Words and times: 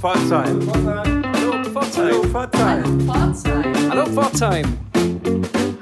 Pforzheim. 0.00 0.60
Hallo 0.86 1.64
Pforzheim. 1.64 2.32
Hallo 3.90 4.06
Pforzheim. 4.06 4.64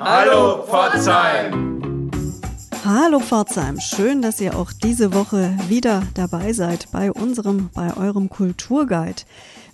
Hallo 0.00 0.62
Pforzheim. 0.64 2.10
Hallo 2.82 3.20
Pforzheim, 3.20 3.78
schön, 3.78 4.22
dass 4.22 4.40
ihr 4.40 4.56
auch 4.56 4.72
diese 4.72 5.12
Woche 5.12 5.54
wieder 5.68 6.02
dabei 6.14 6.54
seid 6.54 6.88
bei 6.92 7.12
unserem, 7.12 7.68
bei 7.74 7.94
eurem 7.94 8.30
Kulturguide. 8.30 9.22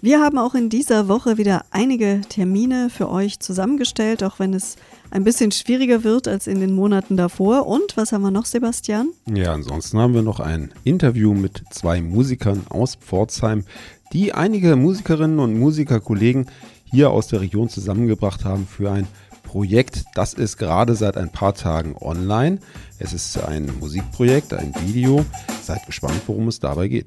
Wir 0.01 0.21
haben 0.21 0.39
auch 0.39 0.57
in 0.57 0.69
dieser 0.69 1.07
Woche 1.07 1.39
wieder 1.39 1.65
einige 1.71 2.23
Termine 2.29 2.91
für 2.91 3.09
euch 3.09 3.39
zusammengestellt, 3.39 4.25
auch 4.25 4.41
wenn 4.41 4.55
es 4.55 4.75
ein 5.13 5.23
bisschen 5.23 5.53
schwieriger 5.53 6.03
wird 6.03 6.27
als 6.27 6.49
in 6.49 6.59
den 6.59 6.75
Monaten 6.75 7.17
davor. 7.17 7.69
Und 7.69 7.97
was 7.97 8.11
haben 8.11 8.23
wir 8.23 8.33
noch, 8.33 8.47
Sebastian? 8.47 9.11
Ja, 9.33 9.53
ansonsten 9.53 10.01
haben 10.01 10.15
wir 10.15 10.23
noch 10.23 10.41
ein 10.41 10.73
Interview 10.83 11.35
mit 11.35 11.63
zwei 11.71 12.01
Musikern 12.01 12.67
aus 12.69 12.97
Pforzheim, 12.97 13.65
die 14.13 14.35
einige 14.35 14.77
Musikerinnen 14.77 15.39
und 15.39 15.59
Musikerkollegen 15.59 16.47
hier 16.85 17.11
aus 17.11 17.29
der 17.29 17.41
Region 17.41 17.69
zusammengebracht 17.69 18.45
haben 18.45 18.67
für 18.67 18.91
ein 18.91 19.07
Projekt. 19.43 20.05
Das 20.15 20.35
ist 20.35 20.57
gerade 20.57 20.95
seit 20.95 21.17
ein 21.17 21.31
paar 21.31 21.55
Tagen 21.55 21.95
online. 22.01 22.59
Es 22.99 23.13
ist 23.13 23.39
ein 23.43 23.71
Musikprojekt, 23.81 24.55
ein 24.55 24.75
Video. 24.87 25.25
Seid 25.63 25.87
gespannt, 25.87 26.21
worum 26.27 26.49
es 26.49 26.61
dabei 26.61 26.89
geht. 26.89 27.07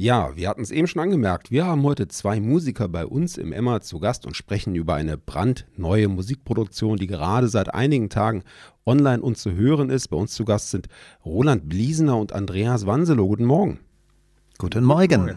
Ja, 0.00 0.34
wir 0.34 0.48
hatten 0.48 0.62
es 0.62 0.70
eben 0.70 0.86
schon 0.86 1.02
angemerkt. 1.02 1.50
Wir 1.50 1.66
haben 1.66 1.82
heute 1.82 2.08
zwei 2.08 2.40
Musiker 2.40 2.88
bei 2.88 3.04
uns 3.04 3.36
im 3.36 3.52
Emma 3.52 3.82
zu 3.82 4.00
Gast 4.00 4.24
und 4.24 4.34
sprechen 4.34 4.74
über 4.74 4.94
eine 4.94 5.18
brandneue 5.18 6.08
Musikproduktion, 6.08 6.96
die 6.96 7.06
gerade 7.06 7.48
seit 7.48 7.74
einigen 7.74 8.08
Tagen 8.08 8.42
online 8.86 9.20
und 9.20 9.36
zu 9.36 9.52
hören 9.52 9.90
ist. 9.90 10.08
Bei 10.08 10.16
uns 10.16 10.32
zu 10.32 10.46
Gast 10.46 10.70
sind 10.70 10.88
Roland 11.22 11.68
Bliesener 11.68 12.16
und 12.16 12.32
Andreas 12.32 12.86
Wanselow. 12.86 13.28
Guten 13.28 13.44
Morgen. 13.44 13.78
Guten 14.56 14.84
Morgen. 14.84 15.36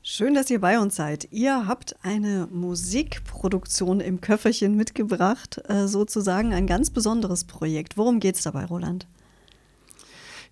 Schön, 0.00 0.32
dass 0.32 0.48
ihr 0.48 0.62
bei 0.62 0.80
uns 0.80 0.96
seid. 0.96 1.28
Ihr 1.30 1.66
habt 1.66 1.96
eine 2.02 2.48
Musikproduktion 2.50 4.00
im 4.00 4.22
Köfferchen 4.22 4.74
mitgebracht, 4.74 5.60
äh, 5.68 5.86
sozusagen 5.86 6.54
ein 6.54 6.66
ganz 6.66 6.88
besonderes 6.88 7.44
Projekt. 7.44 7.98
Worum 7.98 8.20
geht 8.20 8.36
es 8.36 8.42
dabei, 8.42 8.64
Roland? 8.64 9.06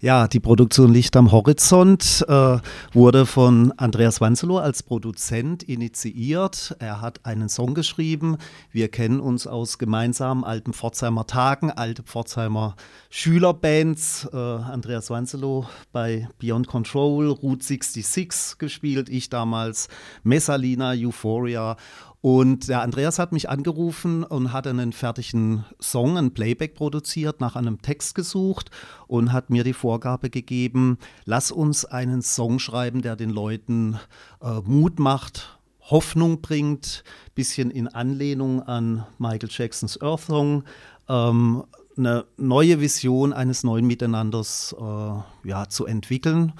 Ja, 0.00 0.28
die 0.28 0.38
Produktion 0.38 0.92
Licht 0.92 1.16
am 1.16 1.32
Horizont 1.32 2.24
äh, 2.28 2.58
wurde 2.92 3.26
von 3.26 3.72
Andreas 3.78 4.20
Wanzelow 4.20 4.58
als 4.58 4.84
Produzent 4.84 5.64
initiiert. 5.64 6.76
Er 6.78 7.00
hat 7.00 7.26
einen 7.26 7.48
Song 7.48 7.74
geschrieben. 7.74 8.36
Wir 8.70 8.90
kennen 8.90 9.18
uns 9.18 9.48
aus 9.48 9.76
gemeinsamen 9.76 10.44
alten 10.44 10.72
Pforzheimer 10.72 11.26
Tagen, 11.26 11.72
alte 11.72 12.04
Pforzheimer 12.04 12.76
Schülerbands. 13.10 14.28
Äh, 14.32 14.36
Andreas 14.36 15.10
Wanzelow 15.10 15.66
bei 15.90 16.28
Beyond 16.38 16.68
Control, 16.68 17.30
Route 17.30 17.64
66 17.64 18.58
gespielt. 18.58 19.08
Ich 19.08 19.30
damals 19.30 19.88
Messalina, 20.22 20.92
Euphoria 20.92 21.76
und 22.20 22.68
der 22.68 22.82
Andreas 22.82 23.18
hat 23.18 23.32
mich 23.32 23.48
angerufen 23.48 24.24
und 24.24 24.52
hat 24.52 24.66
einen 24.66 24.92
fertigen 24.92 25.64
Song, 25.80 26.18
ein 26.18 26.34
Playback 26.34 26.74
produziert, 26.74 27.40
nach 27.40 27.54
einem 27.54 27.80
Text 27.80 28.14
gesucht 28.16 28.70
und 29.06 29.32
hat 29.32 29.50
mir 29.50 29.62
die 29.62 29.72
Vorgabe 29.72 30.28
gegeben, 30.28 30.98
lass 31.24 31.52
uns 31.52 31.84
einen 31.84 32.22
Song 32.22 32.58
schreiben, 32.58 33.02
der 33.02 33.14
den 33.14 33.30
Leuten 33.30 33.98
äh, 34.42 34.60
Mut 34.64 34.98
macht, 34.98 35.58
Hoffnung 35.80 36.40
bringt, 36.40 37.04
bisschen 37.34 37.70
in 37.70 37.86
Anlehnung 37.86 38.62
an 38.62 39.06
Michael 39.18 39.48
Jacksons 39.50 40.00
Earth 40.02 40.22
Song. 40.22 40.64
Ähm, 41.08 41.64
eine 41.96 42.26
neue 42.36 42.80
Vision 42.80 43.32
eines 43.32 43.64
neuen 43.64 43.86
Miteinanders 43.86 44.74
äh, 44.78 45.48
ja, 45.48 45.68
zu 45.68 45.86
entwickeln. 45.86 46.52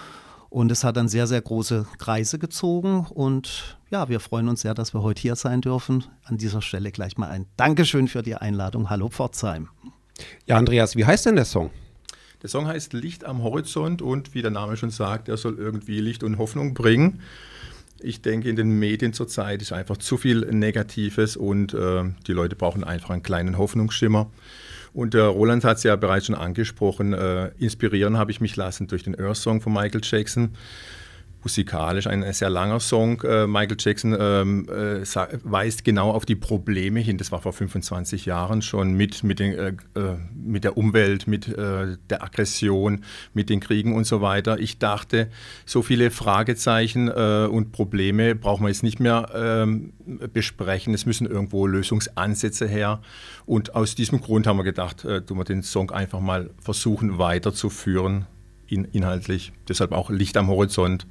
Und 0.50 0.72
es 0.72 0.82
hat 0.82 0.97
dann 0.97 1.08
sehr, 1.08 1.26
sehr 1.26 1.42
große 1.42 1.86
Kreise 1.98 2.38
gezogen. 2.38 3.06
Und 3.10 3.78
ja, 3.91 4.09
wir 4.09 4.21
freuen 4.21 4.49
uns 4.49 4.62
sehr, 4.62 4.75
dass 4.75 4.93
wir 4.93 5.03
heute 5.03 5.21
hier 5.21 5.37
sein 5.37 5.60
dürfen. 5.60 6.04
An 6.25 6.37
dieser 6.37 6.60
Stelle 6.60 6.93
gleich 6.93 7.16
mal 7.16 7.28
ein 7.28 7.47
Dankeschön 7.56 8.09
für 8.09 8.22
die 8.22 8.34
Einladung. 8.34 8.91
Hallo 8.91 9.09
Pforzheim. 9.09 9.69
Ja, 10.47 10.56
Andreas, 10.56 10.97
wie 10.97 11.04
heißt 11.04 11.26
denn 11.26 11.37
der 11.37 11.44
Song? 11.44 11.71
Der 12.43 12.48
Song 12.48 12.66
heißt 12.66 12.93
Licht 12.93 13.25
am 13.25 13.43
Horizont 13.43 14.03
und 14.03 14.34
wie 14.34 14.43
der 14.43 14.50
Name 14.50 14.77
schon 14.77 14.91
sagt, 14.91 15.28
er 15.28 15.37
soll 15.37 15.59
irgendwie 15.59 16.00
Licht 16.00 16.22
und 16.22 16.38
Hoffnung 16.38 16.75
bringen. 16.75 17.21
Ich 18.00 18.22
denke, 18.22 18.48
in 18.48 18.56
den 18.56 18.78
Medien 18.78 19.12
zurzeit 19.12 19.60
ist 19.62 19.72
einfach 19.72 19.97
zu 19.97 20.19
viel 20.19 20.41
Negatives 20.53 21.37
und 21.37 21.75
äh, 21.75 22.04
die 22.27 22.32
Leute 22.32 22.54
brauchen 22.54 22.84
einfach 22.84 23.10
einen 23.10 23.22
kleinen 23.25 23.59
Hoffnungsschimmer. 23.59 24.31
Und 24.93 25.15
der 25.15 25.25
Roland 25.25 25.65
hat 25.65 25.78
es 25.78 25.82
ja 25.82 25.97
bereits 25.97 26.27
schon 26.27 26.34
angesprochen. 26.34 27.12
Äh, 27.12 27.48
inspirieren 27.59 28.19
habe 28.19 28.31
ich 28.31 28.41
mich 28.41 28.54
lassen 28.54 28.87
durch 28.87 29.03
den 29.03 29.19
Earth 29.19 29.37
Song 29.38 29.60
von 29.60 29.72
Michael 29.72 30.00
Jackson 30.04 30.50
musikalisch 31.43 32.06
ein 32.06 32.31
sehr 32.32 32.50
langer 32.50 32.81
Song. 32.81 33.22
Äh, 33.22 33.47
Michael 33.47 33.76
Jackson 33.78 34.16
ähm, 34.19 34.69
äh, 34.69 35.04
weist 35.44 35.84
genau 35.84 36.10
auf 36.10 36.26
die 36.26 36.34
Probleme 36.34 37.00
hin. 37.00 37.19
Das 37.19 37.32
war 37.32 37.41
vor 37.41 37.53
25 37.53 38.26
Jahren 38.26 38.62
schon 38.62 38.94
mit, 38.94 39.22
mit, 39.22 39.38
den, 39.38 39.53
äh, 39.54 39.72
mit 40.34 40.65
der 40.65 40.77
Umwelt, 40.77 41.27
mit 41.27 41.48
der 41.48 42.22
Aggression, 42.22 43.04
mit 43.34 43.50
den 43.50 43.60
Kriegen 43.60 43.94
und 43.94 44.04
so 44.04 44.21
weiter. 44.21 44.59
Ich 44.59 44.78
dachte, 44.78 45.28
so 45.65 45.82
viele 45.82 46.10
Fragezeichen 46.10 47.09
und 47.09 47.72
Probleme 47.72 48.34
brauchen 48.34 48.65
wir 48.65 48.69
jetzt 48.69 48.82
nicht 48.82 49.00
mehr 49.00 49.31
ähm, 49.34 49.93
besprechen. 50.32 50.94
Es 50.94 51.06
müssen 51.06 51.27
irgendwo 51.27 51.66
Lösungsansätze 51.66 52.66
her. 52.66 53.00
Und 53.47 53.75
aus 53.75 53.94
diesem 53.94 54.21
Grund 54.21 54.47
haben 54.47 54.59
wir 54.59 54.65
gedacht, 54.65 55.03
tun 55.03 55.38
wir 55.38 55.44
den 55.44 55.62
Song 55.62 55.91
einfach 55.91 56.21
mal 56.21 56.50
versuchen 56.60 57.19
weiterzuführen. 57.19 58.27
In, 58.68 58.84
inhaltlich. 58.84 59.52
Deshalb 59.68 59.92
auch 59.92 60.10
Licht 60.10 60.36
am 60.36 60.48
Horizont. 60.48 61.06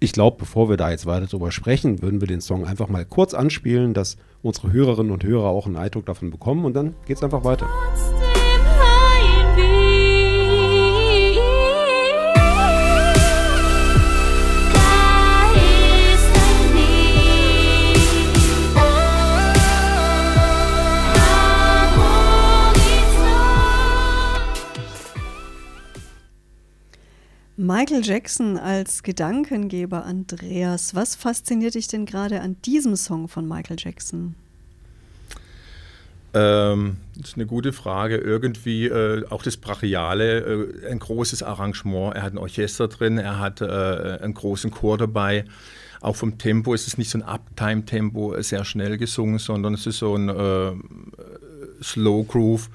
Ich 0.00 0.12
glaube, 0.12 0.38
bevor 0.38 0.68
wir 0.68 0.76
da 0.76 0.90
jetzt 0.90 1.06
weiter 1.06 1.26
drüber 1.26 1.52
sprechen, 1.52 2.02
würden 2.02 2.20
wir 2.20 2.26
den 2.28 2.40
Song 2.40 2.66
einfach 2.66 2.88
mal 2.88 3.04
kurz 3.04 3.34
anspielen, 3.34 3.94
dass 3.94 4.16
unsere 4.42 4.72
Hörerinnen 4.72 5.12
und 5.12 5.24
Hörer 5.24 5.48
auch 5.48 5.66
einen 5.66 5.76
Eindruck 5.76 6.06
davon 6.06 6.30
bekommen 6.30 6.64
und 6.64 6.74
dann 6.74 6.94
geht 7.06 7.18
es 7.18 7.22
einfach 7.22 7.44
weiter. 7.44 7.68
Michael 27.60 28.02
Jackson 28.04 28.56
als 28.56 29.02
Gedankengeber, 29.02 30.04
Andreas. 30.04 30.94
Was 30.94 31.16
fasziniert 31.16 31.74
dich 31.74 31.88
denn 31.88 32.06
gerade 32.06 32.40
an 32.40 32.56
diesem 32.64 32.94
Song 32.94 33.26
von 33.26 33.48
Michael 33.48 33.76
Jackson? 33.76 34.36
Ähm, 36.34 36.98
das 37.16 37.30
ist 37.30 37.34
eine 37.34 37.46
gute 37.46 37.72
Frage. 37.72 38.18
Irgendwie 38.18 38.86
äh, 38.86 39.26
auch 39.28 39.42
das 39.42 39.56
Brachiale, 39.56 40.38
äh, 40.84 40.88
ein 40.88 41.00
großes 41.00 41.42
Arrangement. 41.42 42.14
Er 42.14 42.22
hat 42.22 42.32
ein 42.32 42.38
Orchester 42.38 42.86
drin, 42.86 43.18
er 43.18 43.40
hat 43.40 43.60
äh, 43.60 43.64
einen 44.22 44.34
großen 44.34 44.70
Chor 44.70 44.96
dabei. 44.96 45.44
Auch 46.00 46.14
vom 46.14 46.38
Tempo 46.38 46.74
ist 46.74 46.86
es 46.86 46.96
nicht 46.96 47.10
so 47.10 47.18
ein 47.18 47.24
Uptime-Tempo, 47.24 48.40
sehr 48.40 48.64
schnell 48.64 48.98
gesungen, 48.98 49.40
sondern 49.40 49.74
es 49.74 49.84
ist 49.84 49.98
so 49.98 50.14
ein 50.14 50.28
äh, 50.28 50.74
Slow 51.82 52.24
Groove. 52.24 52.70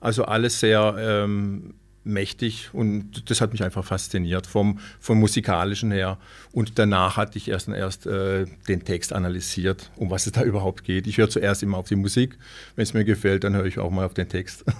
Also 0.00 0.26
alles 0.26 0.60
sehr 0.60 0.94
ähm, 0.96 1.74
mächtig 2.08 2.70
und 2.72 3.30
das 3.30 3.40
hat 3.40 3.52
mich 3.52 3.62
einfach 3.62 3.84
fasziniert 3.84 4.46
vom, 4.46 4.78
vom 4.98 5.20
musikalischen 5.20 5.92
her. 5.92 6.18
Und 6.52 6.78
danach 6.78 7.16
hatte 7.16 7.38
ich 7.38 7.48
erst, 7.48 7.68
erst 7.68 8.06
äh, 8.06 8.46
den 8.68 8.84
Text 8.84 9.12
analysiert, 9.12 9.90
um 9.96 10.10
was 10.10 10.26
es 10.26 10.32
da 10.32 10.42
überhaupt 10.44 10.84
geht. 10.84 11.06
Ich 11.06 11.18
höre 11.18 11.28
zuerst 11.28 11.62
immer 11.62 11.78
auf 11.78 11.88
die 11.88 11.96
Musik. 11.96 12.38
Wenn 12.74 12.82
es 12.82 12.94
mir 12.94 13.04
gefällt, 13.04 13.44
dann 13.44 13.54
höre 13.54 13.66
ich 13.66 13.78
auch 13.78 13.90
mal 13.90 14.06
auf 14.06 14.14
den 14.14 14.28
Text. 14.28 14.64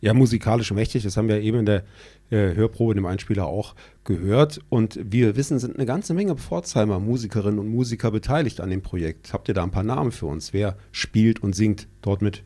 Ja, 0.00 0.12
musikalisch 0.12 0.70
mächtig, 0.70 1.02
das 1.02 1.16
haben 1.16 1.28
wir 1.28 1.40
eben 1.40 1.60
in 1.60 1.64
der 1.64 1.82
äh, 2.28 2.54
Hörprobe, 2.54 2.94
dem 2.94 3.06
Einspieler 3.06 3.46
auch 3.46 3.74
gehört. 4.04 4.60
Und 4.68 4.98
wie 5.02 5.20
wir 5.20 5.34
wissen, 5.34 5.58
sind 5.58 5.76
eine 5.76 5.86
ganze 5.86 6.12
Menge 6.12 6.36
Pforzheimer 6.36 7.00
Musikerinnen 7.00 7.58
und 7.58 7.68
Musiker 7.68 8.10
beteiligt 8.10 8.60
an 8.60 8.68
dem 8.68 8.82
Projekt. 8.82 9.32
Habt 9.32 9.48
ihr 9.48 9.54
da 9.54 9.62
ein 9.62 9.70
paar 9.70 9.82
Namen 9.82 10.12
für 10.12 10.26
uns? 10.26 10.52
Wer 10.52 10.76
spielt 10.92 11.42
und 11.42 11.54
singt 11.54 11.88
dort 12.02 12.20
mit? 12.20 12.42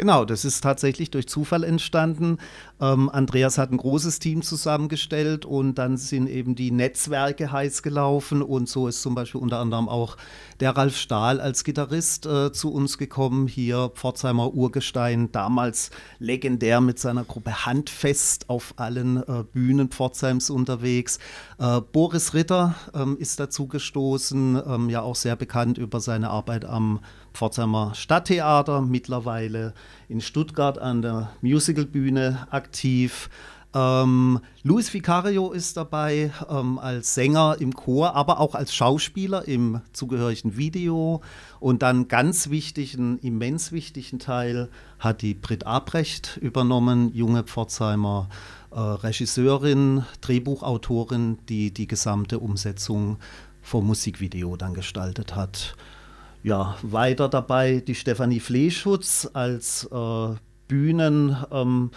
Genau, 0.00 0.24
das 0.24 0.46
ist 0.46 0.62
tatsächlich 0.62 1.10
durch 1.10 1.28
Zufall 1.28 1.62
entstanden. 1.62 2.38
Ähm, 2.80 3.10
Andreas 3.10 3.58
hat 3.58 3.70
ein 3.70 3.76
großes 3.76 4.18
Team 4.18 4.40
zusammengestellt 4.40 5.44
und 5.44 5.74
dann 5.74 5.98
sind 5.98 6.26
eben 6.26 6.54
die 6.54 6.70
Netzwerke 6.70 7.52
heiß 7.52 7.82
gelaufen 7.82 8.40
und 8.40 8.66
so 8.66 8.88
ist 8.88 9.02
zum 9.02 9.14
Beispiel 9.14 9.42
unter 9.42 9.58
anderem 9.58 9.90
auch 9.90 10.16
der 10.60 10.74
Ralf 10.74 10.96
Stahl 10.96 11.38
als 11.38 11.64
Gitarrist 11.64 12.24
äh, 12.24 12.50
zu 12.50 12.72
uns 12.72 12.96
gekommen, 12.96 13.46
hier 13.46 13.90
Pforzheimer 13.94 14.54
Urgestein, 14.54 15.32
damals 15.32 15.90
legendär 16.18 16.80
mit 16.80 16.98
seiner 16.98 17.24
Gruppe 17.24 17.66
Handfest 17.66 18.48
auf 18.48 18.72
allen 18.76 19.18
äh, 19.18 19.44
Bühnen 19.52 19.90
Pforzheims 19.90 20.48
unterwegs. 20.48 21.18
Äh, 21.58 21.82
Boris 21.92 22.32
Ritter 22.32 22.74
ähm, 22.94 23.18
ist 23.18 23.38
dazu 23.38 23.68
gestoßen, 23.68 24.62
ähm, 24.66 24.88
ja 24.88 25.02
auch 25.02 25.16
sehr 25.16 25.36
bekannt 25.36 25.76
über 25.76 26.00
seine 26.00 26.30
Arbeit 26.30 26.64
am 26.64 27.00
Pforzheimer 27.32 27.94
Stadttheater, 27.94 28.82
mittlerweile 28.82 29.74
in 30.08 30.20
Stuttgart 30.20 30.78
an 30.78 31.02
der 31.02 31.30
Musicalbühne 31.40 32.46
aktiv. 32.50 33.30
Ähm, 33.72 34.40
Luis 34.64 34.92
Vicario 34.92 35.52
ist 35.52 35.76
dabei 35.76 36.32
ähm, 36.48 36.78
als 36.78 37.14
Sänger 37.14 37.56
im 37.60 37.72
Chor, 37.72 38.16
aber 38.16 38.40
auch 38.40 38.54
als 38.56 38.74
Schauspieler 38.74 39.46
im 39.46 39.80
zugehörigen 39.92 40.56
Video. 40.56 41.20
Und 41.60 41.82
dann 41.82 42.08
ganz 42.08 42.50
wichtigen, 42.50 43.18
immens 43.20 43.70
wichtigen 43.70 44.18
Teil 44.18 44.68
hat 44.98 45.22
die 45.22 45.34
Brit 45.34 45.66
Abrecht 45.66 46.36
übernommen, 46.38 47.14
junge 47.14 47.44
Pforzheimer 47.44 48.28
äh, 48.72 48.80
Regisseurin, 48.80 50.04
Drehbuchautorin, 50.20 51.38
die 51.48 51.72
die 51.72 51.86
gesamte 51.86 52.40
Umsetzung 52.40 53.18
vom 53.62 53.86
Musikvideo 53.86 54.56
dann 54.56 54.74
gestaltet 54.74 55.36
hat. 55.36 55.76
Ja, 56.42 56.76
weiter 56.82 57.28
dabei 57.28 57.82
die 57.86 57.94
Stefanie 57.94 58.40
Fleeschutz 58.40 59.28
als 59.32 59.88
äh, 59.92 60.34
Bühnen. 60.68 61.36
Ähm, 61.50 61.90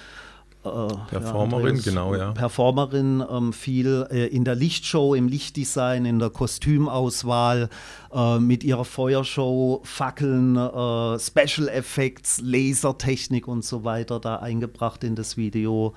äh, 0.66 0.69
Performerin, 1.10 1.75
ja, 1.78 1.81
genau, 1.81 2.16
ja. 2.16 2.31
Performerin, 2.31 3.24
ähm, 3.30 3.54
viel 3.54 4.07
äh, 4.10 4.28
in 4.28 4.45
der 4.45 4.56
Lichtshow, 4.56 5.13
im 5.13 5.28
Lichtdesign, 5.28 6.06
in 6.06 6.19
der 6.19 6.30
Kostümauswahl, 6.30 7.69
äh, 8.13 8.40
mit 8.40 8.63
ihrer 8.63 8.86
Feuershow, 8.86 9.81
Fackeln, 9.84 10.56
äh, 10.56 11.19
Special 11.19 11.68
Effects, 11.68 12.42
Lasertechnik 12.42 13.48
und 13.48 13.66
so 13.66 13.84
weiter 13.84 14.19
da 14.19 14.38
eingebracht 14.38 15.04
in 15.04 15.16
das 15.16 15.36
Video. 15.36 15.94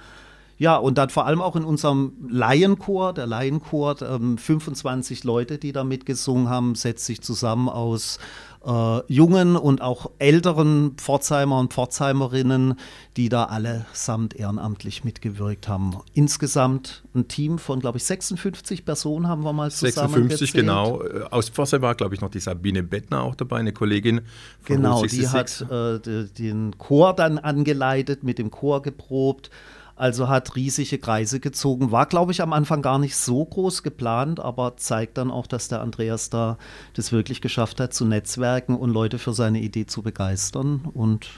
Ja, 0.58 0.76
und 0.76 0.96
dann 0.96 1.10
vor 1.10 1.26
allem 1.26 1.42
auch 1.42 1.54
in 1.54 1.64
unserem 1.64 2.12
Laienchor, 2.28 3.12
der 3.12 3.26
Laienchor, 3.26 4.00
ähm, 4.02 4.38
25 4.38 5.24
Leute, 5.24 5.58
die 5.58 5.72
da 5.72 5.84
mitgesungen 5.84 6.48
haben, 6.48 6.74
setzt 6.74 7.04
sich 7.04 7.20
zusammen 7.20 7.68
aus 7.68 8.18
äh, 8.66 9.12
jungen 9.12 9.56
und 9.56 9.80
auch 9.80 10.10
älteren 10.18 10.94
Pforzheimer 10.96 11.60
und 11.60 11.72
Pforzheimerinnen, 11.72 12.74
die 13.16 13.28
da 13.28 13.44
allesamt 13.44 14.34
ehrenamtlich 14.34 15.04
mitgewirkt 15.04 15.68
haben. 15.68 15.96
Insgesamt 16.14 17.04
ein 17.14 17.28
Team 17.28 17.58
von, 17.58 17.80
glaube 17.80 17.98
ich, 17.98 18.04
56 18.04 18.84
Personen 18.84 19.28
haben 19.28 19.44
wir 19.44 19.52
mal 19.52 19.70
zusammen 19.70 20.14
56, 20.14 20.52
genau. 20.52 21.02
Äh, 21.02 21.22
aus 21.30 21.48
Pforzheim 21.48 21.82
war, 21.82 21.94
glaube 21.94 22.14
ich, 22.14 22.20
noch 22.20 22.30
die 22.30 22.40
Sabine 22.40 22.82
Bettner 22.82 23.22
auch 23.22 23.34
dabei, 23.34 23.58
eine 23.58 23.72
Kollegin 23.72 24.22
von 24.62 24.76
Genau, 24.76 25.04
die 25.04 25.28
hat 25.28 25.64
äh, 25.70 26.26
den 26.26 26.76
Chor 26.78 27.14
dann 27.14 27.38
angeleitet, 27.38 28.24
mit 28.24 28.38
dem 28.38 28.50
Chor 28.50 28.82
geprobt. 28.82 29.50
Also 29.96 30.28
hat 30.28 30.56
riesige 30.56 30.98
Kreise 30.98 31.40
gezogen. 31.40 31.90
War, 31.90 32.04
glaube 32.04 32.30
ich, 32.30 32.42
am 32.42 32.52
Anfang 32.52 32.82
gar 32.82 32.98
nicht 32.98 33.16
so 33.16 33.44
groß 33.44 33.82
geplant, 33.82 34.40
aber 34.40 34.76
zeigt 34.76 35.16
dann 35.16 35.30
auch, 35.30 35.46
dass 35.46 35.68
der 35.68 35.80
Andreas 35.80 36.28
da 36.28 36.58
das 36.92 37.12
wirklich 37.12 37.40
geschafft 37.40 37.80
hat, 37.80 37.94
zu 37.94 38.04
netzwerken 38.04 38.76
und 38.76 38.90
Leute 38.90 39.18
für 39.18 39.32
seine 39.32 39.60
Idee 39.60 39.86
zu 39.86 40.02
begeistern. 40.02 40.82
Und 40.92 41.28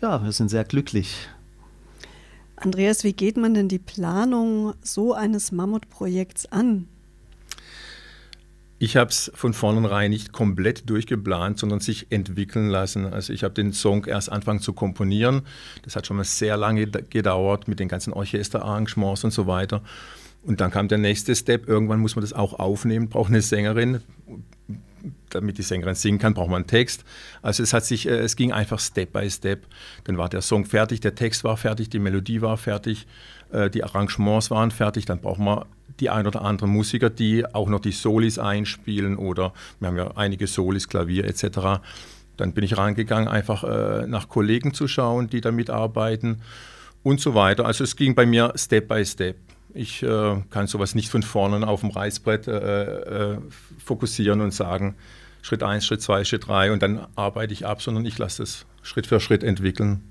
ja, 0.00 0.24
wir 0.24 0.32
sind 0.32 0.48
sehr 0.48 0.64
glücklich. 0.64 1.28
Andreas, 2.56 3.04
wie 3.04 3.12
geht 3.12 3.36
man 3.36 3.52
denn 3.52 3.68
die 3.68 3.78
Planung 3.78 4.72
so 4.82 5.12
eines 5.12 5.52
Mammutprojekts 5.52 6.50
an? 6.52 6.88
Ich 8.82 8.96
habe 8.96 9.10
es 9.10 9.30
von 9.34 9.52
vornherein 9.52 10.10
nicht 10.10 10.32
komplett 10.32 10.88
durchgeplant, 10.88 11.58
sondern 11.58 11.80
sich 11.80 12.10
entwickeln 12.10 12.70
lassen. 12.70 13.04
Also 13.12 13.34
ich 13.34 13.44
habe 13.44 13.52
den 13.52 13.74
Song 13.74 14.06
erst 14.06 14.32
angefangen 14.32 14.60
zu 14.60 14.72
komponieren. 14.72 15.42
Das 15.82 15.96
hat 15.96 16.06
schon 16.06 16.16
mal 16.16 16.24
sehr 16.24 16.56
lange 16.56 16.86
gedauert 16.86 17.68
mit 17.68 17.78
den 17.78 17.88
ganzen 17.88 18.14
Orchesterarrangements 18.14 19.22
und 19.24 19.32
so 19.32 19.46
weiter. 19.46 19.82
Und 20.44 20.62
dann 20.62 20.70
kam 20.70 20.88
der 20.88 20.96
nächste 20.96 21.36
Step. 21.36 21.68
Irgendwann 21.68 22.00
muss 22.00 22.16
man 22.16 22.22
das 22.22 22.32
auch 22.32 22.58
aufnehmen, 22.58 23.10
braucht 23.10 23.28
eine 23.28 23.42
Sängerin. 23.42 24.00
Damit 25.30 25.58
die 25.58 25.62
Sängerin 25.62 25.94
singen 25.94 26.18
kann, 26.18 26.34
braucht 26.34 26.48
man 26.48 26.56
einen 26.56 26.66
Text. 26.66 27.04
Also 27.42 27.62
es 27.62 27.72
hat 27.72 27.84
sich, 27.84 28.06
äh, 28.06 28.18
es 28.18 28.36
ging 28.36 28.52
einfach 28.52 28.80
Step 28.80 29.12
by 29.12 29.30
Step. 29.30 29.66
Dann 30.04 30.18
war 30.18 30.28
der 30.28 30.42
Song 30.42 30.64
fertig, 30.64 31.00
der 31.00 31.14
Text 31.14 31.44
war 31.44 31.56
fertig, 31.56 31.90
die 31.90 31.98
Melodie 31.98 32.42
war 32.42 32.56
fertig, 32.56 33.06
äh, 33.52 33.70
die 33.70 33.84
Arrangements 33.84 34.50
waren 34.50 34.70
fertig. 34.70 35.04
Dann 35.04 35.20
braucht 35.20 35.38
man 35.38 35.64
die 36.00 36.10
ein 36.10 36.26
oder 36.26 36.42
anderen 36.42 36.70
Musiker, 36.70 37.10
die 37.10 37.44
auch 37.54 37.68
noch 37.68 37.80
die 37.80 37.92
Solis 37.92 38.38
einspielen 38.38 39.16
oder 39.16 39.52
wir 39.78 39.88
haben 39.88 39.96
ja 39.96 40.16
einige 40.16 40.46
Solis, 40.46 40.88
Klavier 40.88 41.24
etc. 41.26 41.82
Dann 42.36 42.52
bin 42.52 42.64
ich 42.64 42.76
rangegangen, 42.76 43.28
einfach 43.28 43.64
äh, 43.64 44.06
nach 44.06 44.28
Kollegen 44.28 44.72
zu 44.72 44.88
schauen, 44.88 45.28
die 45.28 45.40
da 45.40 45.52
mitarbeiten 45.52 46.40
und 47.02 47.20
so 47.20 47.34
weiter. 47.34 47.66
Also 47.66 47.84
es 47.84 47.96
ging 47.96 48.14
bei 48.14 48.26
mir 48.26 48.52
Step 48.56 48.88
by 48.88 49.04
Step. 49.04 49.36
Ich 49.74 50.02
äh, 50.02 50.42
kann 50.50 50.66
sowas 50.66 50.94
nicht 50.94 51.10
von 51.10 51.22
vorne 51.22 51.66
auf 51.66 51.80
dem 51.80 51.90
Reißbrett 51.90 52.48
äh, 52.48 53.32
äh 53.32 53.38
fokussieren 53.84 54.40
und 54.40 54.52
sagen, 54.52 54.96
Schritt 55.42 55.62
1, 55.62 55.84
Schritt 55.86 56.02
2, 56.02 56.24
Schritt 56.24 56.46
3 56.46 56.72
und 56.72 56.82
dann 56.82 57.06
arbeite 57.16 57.52
ich 57.52 57.66
ab, 57.66 57.82
sondern 57.82 58.04
ich 58.04 58.18
lasse 58.18 58.42
es 58.42 58.66
Schritt 58.82 59.06
für 59.06 59.20
Schritt 59.20 59.42
entwickeln. 59.42 60.02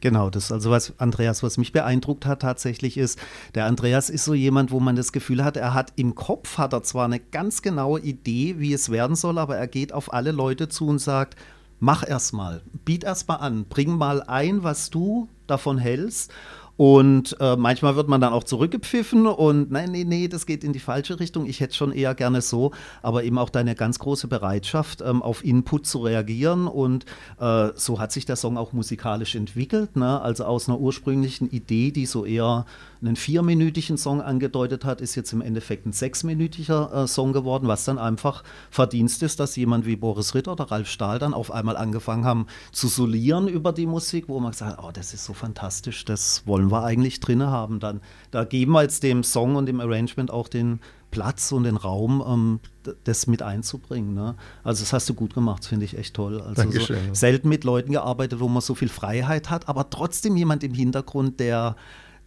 Genau, 0.00 0.28
das 0.30 0.52
also 0.52 0.70
was 0.70 0.92
Andreas, 0.98 1.42
was 1.42 1.56
mich 1.56 1.72
beeindruckt 1.72 2.26
hat 2.26 2.42
tatsächlich 2.42 2.98
ist, 2.98 3.18
der 3.54 3.64
Andreas 3.64 4.10
ist 4.10 4.24
so 4.24 4.34
jemand, 4.34 4.70
wo 4.70 4.78
man 4.78 4.94
das 4.94 5.10
Gefühl 5.10 5.42
hat, 5.42 5.56
er 5.56 5.72
hat 5.72 5.92
im 5.96 6.14
Kopf 6.14 6.58
hat 6.58 6.74
er 6.74 6.82
zwar 6.82 7.06
eine 7.06 7.18
ganz 7.18 7.62
genaue 7.62 8.00
Idee, 8.00 8.56
wie 8.58 8.74
es 8.74 8.90
werden 8.90 9.16
soll, 9.16 9.38
aber 9.38 9.56
er 9.56 9.66
geht 9.66 9.92
auf 9.92 10.12
alle 10.12 10.32
Leute 10.32 10.68
zu 10.68 10.86
und 10.86 10.98
sagt, 10.98 11.34
mach 11.80 12.06
erst 12.06 12.34
mal, 12.34 12.60
biet 12.84 13.04
erst 13.04 13.26
mal 13.28 13.36
an, 13.36 13.64
bring 13.64 13.96
mal 13.96 14.22
ein, 14.22 14.62
was 14.62 14.90
du 14.90 15.28
davon 15.46 15.78
hältst 15.78 16.32
und 16.76 17.36
äh, 17.40 17.56
manchmal 17.56 17.96
wird 17.96 18.08
man 18.08 18.20
dann 18.20 18.32
auch 18.32 18.44
zurückgepfiffen 18.44 19.26
und 19.26 19.70
nein, 19.70 19.90
nee, 19.92 20.04
nee, 20.04 20.28
das 20.28 20.44
geht 20.44 20.62
in 20.62 20.72
die 20.72 20.78
falsche 20.78 21.18
Richtung. 21.20 21.46
Ich 21.46 21.60
hätte 21.60 21.74
schon 21.74 21.92
eher 21.92 22.14
gerne 22.14 22.42
so, 22.42 22.72
aber 23.02 23.24
eben 23.24 23.38
auch 23.38 23.48
deine 23.48 23.74
ganz 23.74 23.98
große 23.98 24.28
Bereitschaft, 24.28 25.00
ähm, 25.00 25.22
auf 25.22 25.44
Input 25.44 25.86
zu 25.86 25.98
reagieren. 26.00 26.66
Und 26.66 27.06
äh, 27.40 27.70
so 27.74 27.98
hat 27.98 28.12
sich 28.12 28.26
der 28.26 28.36
Song 28.36 28.58
auch 28.58 28.72
musikalisch 28.72 29.34
entwickelt. 29.34 29.96
Ne? 29.96 30.20
Also 30.20 30.44
aus 30.44 30.68
einer 30.68 30.78
ursprünglichen 30.78 31.48
Idee, 31.50 31.92
die 31.92 32.04
so 32.04 32.26
eher 32.26 32.66
einen 33.00 33.16
vierminütigen 33.16 33.98
Song 33.98 34.20
angedeutet 34.20 34.84
hat, 34.84 35.00
ist 35.00 35.14
jetzt 35.14 35.32
im 35.32 35.40
Endeffekt 35.40 35.86
ein 35.86 35.92
sechsminütiger 35.92 36.92
äh, 36.92 37.06
Song 37.06 37.32
geworden, 37.32 37.68
was 37.68 37.84
dann 37.84 37.98
einfach 37.98 38.42
Verdienst 38.70 39.22
ist, 39.22 39.40
dass 39.40 39.56
jemand 39.56 39.86
wie 39.86 39.96
Boris 39.96 40.34
Ritter 40.34 40.52
oder 40.52 40.70
Ralf 40.70 40.88
Stahl 40.88 41.18
dann 41.18 41.34
auf 41.34 41.50
einmal 41.50 41.76
angefangen 41.76 42.24
haben 42.24 42.46
zu 42.72 42.88
solieren 42.88 43.48
über 43.48 43.72
die 43.72 43.86
Musik, 43.86 44.28
wo 44.28 44.40
man 44.40 44.52
gesagt 44.52 44.78
hat, 44.78 44.84
oh, 44.84 44.90
das 44.92 45.14
ist 45.14 45.24
so 45.24 45.34
fantastisch, 45.34 46.04
das 46.04 46.46
wollen 46.46 46.70
wir 46.70 46.84
eigentlich 46.84 47.20
drin 47.20 47.42
haben. 47.42 47.80
Dann, 47.80 48.00
da 48.30 48.44
geben 48.44 48.72
wir 48.72 48.82
jetzt 48.82 49.02
dem 49.02 49.22
Song 49.24 49.56
und 49.56 49.66
dem 49.66 49.80
Arrangement 49.80 50.30
auch 50.30 50.48
den 50.48 50.80
Platz 51.10 51.52
und 51.52 51.64
den 51.64 51.76
Raum, 51.76 52.22
ähm, 52.26 52.94
das 53.04 53.26
mit 53.26 53.42
einzubringen. 53.42 54.14
Ne? 54.14 54.34
Also 54.62 54.82
das 54.82 54.92
hast 54.92 55.08
du 55.08 55.14
gut 55.14 55.34
gemacht, 55.34 55.64
finde 55.64 55.84
ich 55.84 55.96
echt 55.96 56.14
toll. 56.14 56.40
Also. 56.40 56.70
So 56.70 56.94
selten 57.12 57.48
mit 57.48 57.64
Leuten 57.64 57.92
gearbeitet, 57.92 58.40
wo 58.40 58.48
man 58.48 58.60
so 58.60 58.74
viel 58.74 58.88
Freiheit 58.88 59.50
hat, 59.50 59.68
aber 59.68 59.88
trotzdem 59.90 60.36
jemand 60.36 60.62
im 60.62 60.74
Hintergrund, 60.74 61.40
der 61.40 61.76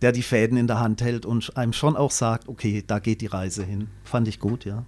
der 0.02 0.12
die 0.12 0.22
Fäden 0.22 0.58
in 0.58 0.68
der 0.68 0.80
Hand 0.80 1.02
hält 1.02 1.26
und 1.26 1.56
einem 1.58 1.74
schon 1.74 1.96
auch 1.96 2.12
sagt, 2.12 2.48
okay, 2.48 2.84
da 2.86 3.00
geht 3.00 3.22
die 3.22 3.28
Reise 3.28 3.64
hin. 3.64 3.88
Fand 4.04 4.28
ich 4.28 4.40
gut, 4.40 4.66
ja. 4.66 4.86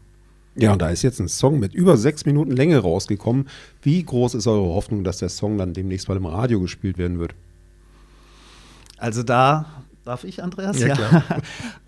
Ja, 0.55 0.73
und 0.73 0.81
da 0.81 0.89
ist 0.89 1.01
jetzt 1.01 1.19
ein 1.19 1.29
Song 1.29 1.59
mit 1.59 1.73
über 1.73 1.95
sechs 1.95 2.25
Minuten 2.25 2.51
Länge 2.51 2.77
rausgekommen. 2.79 3.47
Wie 3.81 4.03
groß 4.03 4.35
ist 4.35 4.47
eure 4.47 4.73
Hoffnung, 4.73 5.03
dass 5.03 5.17
der 5.17 5.29
Song 5.29 5.57
dann 5.57 5.73
demnächst 5.73 6.09
mal 6.09 6.17
im 6.17 6.25
Radio 6.25 6.59
gespielt 6.59 6.97
werden 6.97 7.19
wird? 7.19 7.35
Also 8.97 9.23
da 9.23 9.81
Darf 10.03 10.23
ich, 10.23 10.41
Andreas? 10.41 10.79
Ja, 10.79 10.95
klar. 10.95 11.23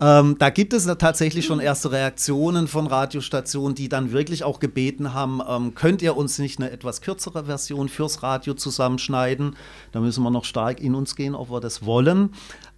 ähm, 0.00 0.36
da 0.38 0.50
gibt 0.50 0.72
es 0.72 0.86
tatsächlich 0.86 1.46
schon 1.46 1.58
erste 1.58 1.90
Reaktionen 1.90 2.68
von 2.68 2.86
Radiostationen, 2.86 3.74
die 3.74 3.88
dann 3.88 4.12
wirklich 4.12 4.44
auch 4.44 4.60
gebeten 4.60 5.14
haben, 5.14 5.40
ähm, 5.48 5.74
könnt 5.74 6.00
ihr 6.00 6.16
uns 6.16 6.38
nicht 6.38 6.60
eine 6.60 6.70
etwas 6.70 7.00
kürzere 7.00 7.46
Version 7.46 7.88
fürs 7.88 8.22
Radio 8.22 8.54
zusammenschneiden? 8.54 9.56
Da 9.90 9.98
müssen 9.98 10.22
wir 10.22 10.30
noch 10.30 10.44
stark 10.44 10.80
in 10.80 10.94
uns 10.94 11.16
gehen, 11.16 11.34
ob 11.34 11.50
wir 11.50 11.60
das 11.60 11.84
wollen. 11.84 12.30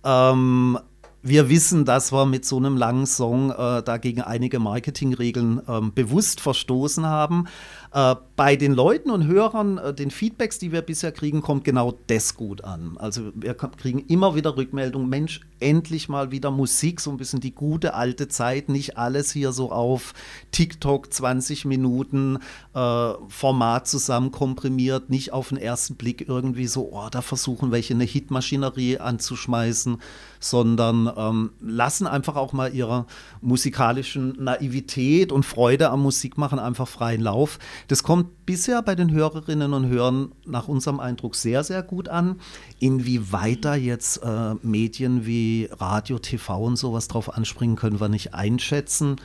Ähm, 0.07 0.79
wir 1.23 1.49
wissen, 1.49 1.85
dass 1.85 2.13
wir 2.13 2.25
mit 2.25 2.45
so 2.45 2.57
einem 2.57 2.77
langen 2.77 3.07
Song 3.07 3.51
äh, 3.51 3.83
dagegen 3.83 4.21
einige 4.21 4.61
Marketingregeln 4.61 5.61
ähm, 5.69 5.93
bewusst 5.93 6.41
verstoßen 6.41 7.05
haben. 7.05 7.49
Äh, 7.93 8.15
bei 8.37 8.55
den 8.55 8.75
Leuten 8.75 9.11
und 9.11 9.27
Hörern, 9.27 9.79
äh, 9.79 9.95
den 9.95 10.11
Feedbacks, 10.11 10.59
die 10.59 10.71
wir 10.71 10.83
bisher 10.83 11.11
kriegen, 11.11 11.41
kommt 11.41 11.65
genau 11.65 11.95
das 12.07 12.37
gut 12.37 12.63
an. 12.63 12.97
Also 12.99 13.33
wir 13.35 13.55
kriegen 13.55 14.01
immer 14.09 14.35
wieder 14.35 14.59
Rückmeldungen, 14.59 15.09
Mensch, 15.09 15.41
endlich 15.59 16.11
mal 16.11 16.31
wieder 16.31 16.51
Musik, 16.51 17.01
so 17.01 17.11
ein 17.11 17.17
bisschen 17.17 17.41
die 17.41 17.55
gute 17.55 17.95
alte 17.95 18.29
Zeit, 18.29 18.69
nicht 18.69 18.99
alles 18.99 19.33
hier 19.33 19.53
so 19.53 19.73
auf 19.73 20.13
TikTok 20.53 21.13
20 21.13 21.65
Minuten 21.65 22.39
äh, 22.75 23.13
Format 23.29 23.89
zusammen 23.89 24.33
komprimiert, 24.33 25.09
nicht 25.09 25.33
auf 25.33 25.49
den 25.49 25.59
ersten 25.59 25.95
Blick 25.95 26.29
irgendwie 26.29 26.67
so, 26.67 26.91
oh, 26.93 27.09
da 27.11 27.23
versuchen 27.23 27.71
welche 27.71 27.95
eine 27.95 28.05
Hitmaschinerie 28.05 28.99
anzuschmeißen, 28.99 29.97
sondern 30.41 31.11
ähm, 31.17 31.51
lassen 31.61 32.07
einfach 32.07 32.37
auch 32.37 32.53
mal 32.53 32.75
ihrer 32.75 33.07
musikalischen 33.41 34.37
Naivität 34.39 35.33
und 35.33 35.45
Freude 35.45 35.89
am 35.89 36.03
Musikmachen 36.03 36.59
einfach 36.59 36.87
freien 36.87 37.23
Lauf. 37.23 37.59
Das 37.89 38.03
kommt 38.03 38.26
bisher 38.45 38.83
bei 38.83 38.95
den 38.95 39.11
Hörerinnen 39.11 39.73
und 39.73 39.89
Hörern 39.89 40.33
nach 40.45 40.69
unserem 40.69 41.01
Eindruck 41.01 41.35
sehr, 41.35 41.65
sehr 41.65 41.83
gut 41.83 42.09
an. 42.09 42.41
Inwieweit 42.79 43.65
da 43.65 43.75
jetzt 43.75 44.23
äh, 44.23 44.55
Medien 44.63 45.27
wie 45.27 45.69
Radio, 45.73 46.19
TV 46.19 46.63
und 46.63 46.77
sowas 46.77 47.09
drauf 47.09 47.35
anspringen, 47.35 47.77
können 47.77 48.01
wir 48.01 48.09
nicht 48.09 48.35
einschätzen. 48.35 49.17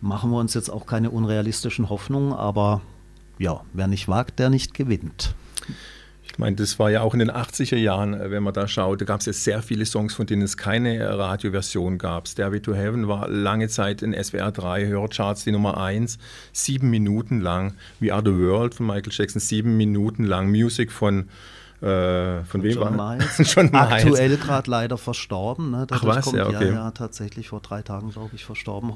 Machen 0.00 0.30
wir 0.30 0.38
uns 0.38 0.54
jetzt 0.54 0.70
auch 0.70 0.86
keine 0.86 1.10
unrealistischen 1.10 1.88
Hoffnungen, 1.88 2.32
aber 2.32 2.82
ja, 3.38 3.62
wer 3.72 3.86
nicht 3.86 4.08
wagt, 4.08 4.38
der 4.38 4.50
nicht 4.50 4.74
gewinnt. 4.74 5.34
Ich 6.36 6.38
meine, 6.38 6.54
das 6.54 6.78
war 6.78 6.90
ja 6.90 7.00
auch 7.00 7.14
in 7.14 7.20
den 7.20 7.30
80er 7.30 7.78
Jahren, 7.78 8.12
äh, 8.12 8.30
wenn 8.30 8.42
man 8.42 8.52
da 8.52 8.68
schaut, 8.68 9.00
da 9.00 9.06
gab 9.06 9.20
es 9.20 9.26
ja 9.26 9.32
sehr 9.32 9.62
viele 9.62 9.86
Songs, 9.86 10.12
von 10.12 10.26
denen 10.26 10.42
es 10.42 10.58
keine 10.58 11.16
Radioversion 11.16 11.96
gab. 11.96 12.28
Stairway 12.28 12.60
to 12.60 12.74
Heaven 12.74 13.08
war 13.08 13.26
lange 13.26 13.68
Zeit 13.68 14.02
in 14.02 14.12
SWR 14.12 14.52
3 14.52 14.86
Hörcharts 14.86 15.44
die 15.44 15.52
Nummer 15.52 15.78
1, 15.78 16.18
sieben 16.52 16.90
Minuten 16.90 17.40
lang. 17.40 17.72
We 18.00 18.12
Are 18.12 18.20
the 18.22 18.36
World 18.36 18.74
von 18.74 18.84
Michael 18.84 19.12
Jackson, 19.12 19.40
sieben 19.40 19.78
Minuten 19.78 20.24
lang. 20.24 20.50
Music 20.50 20.92
von 20.92 21.30
äh, 21.80 22.44
von 22.44 22.62
wem 22.62 22.72
John 22.72 22.98
war 22.98 23.16
Miles. 23.16 23.38
John 23.54 23.70
Miles. 23.70 23.92
Aktuell 23.92 24.36
gerade 24.36 24.70
leider 24.70 24.98
verstorben. 24.98 25.70
Ne? 25.70 25.86
Ach 25.90 26.04
was, 26.04 26.26
kommt, 26.26 26.36
ja, 26.36 26.48
okay. 26.48 26.68
Ja, 26.68 26.74
ja, 26.74 26.90
tatsächlich 26.90 27.48
vor 27.48 27.60
drei 27.60 27.80
Tagen, 27.80 28.10
glaube 28.10 28.34
ich, 28.34 28.44
verstorben 28.44 28.92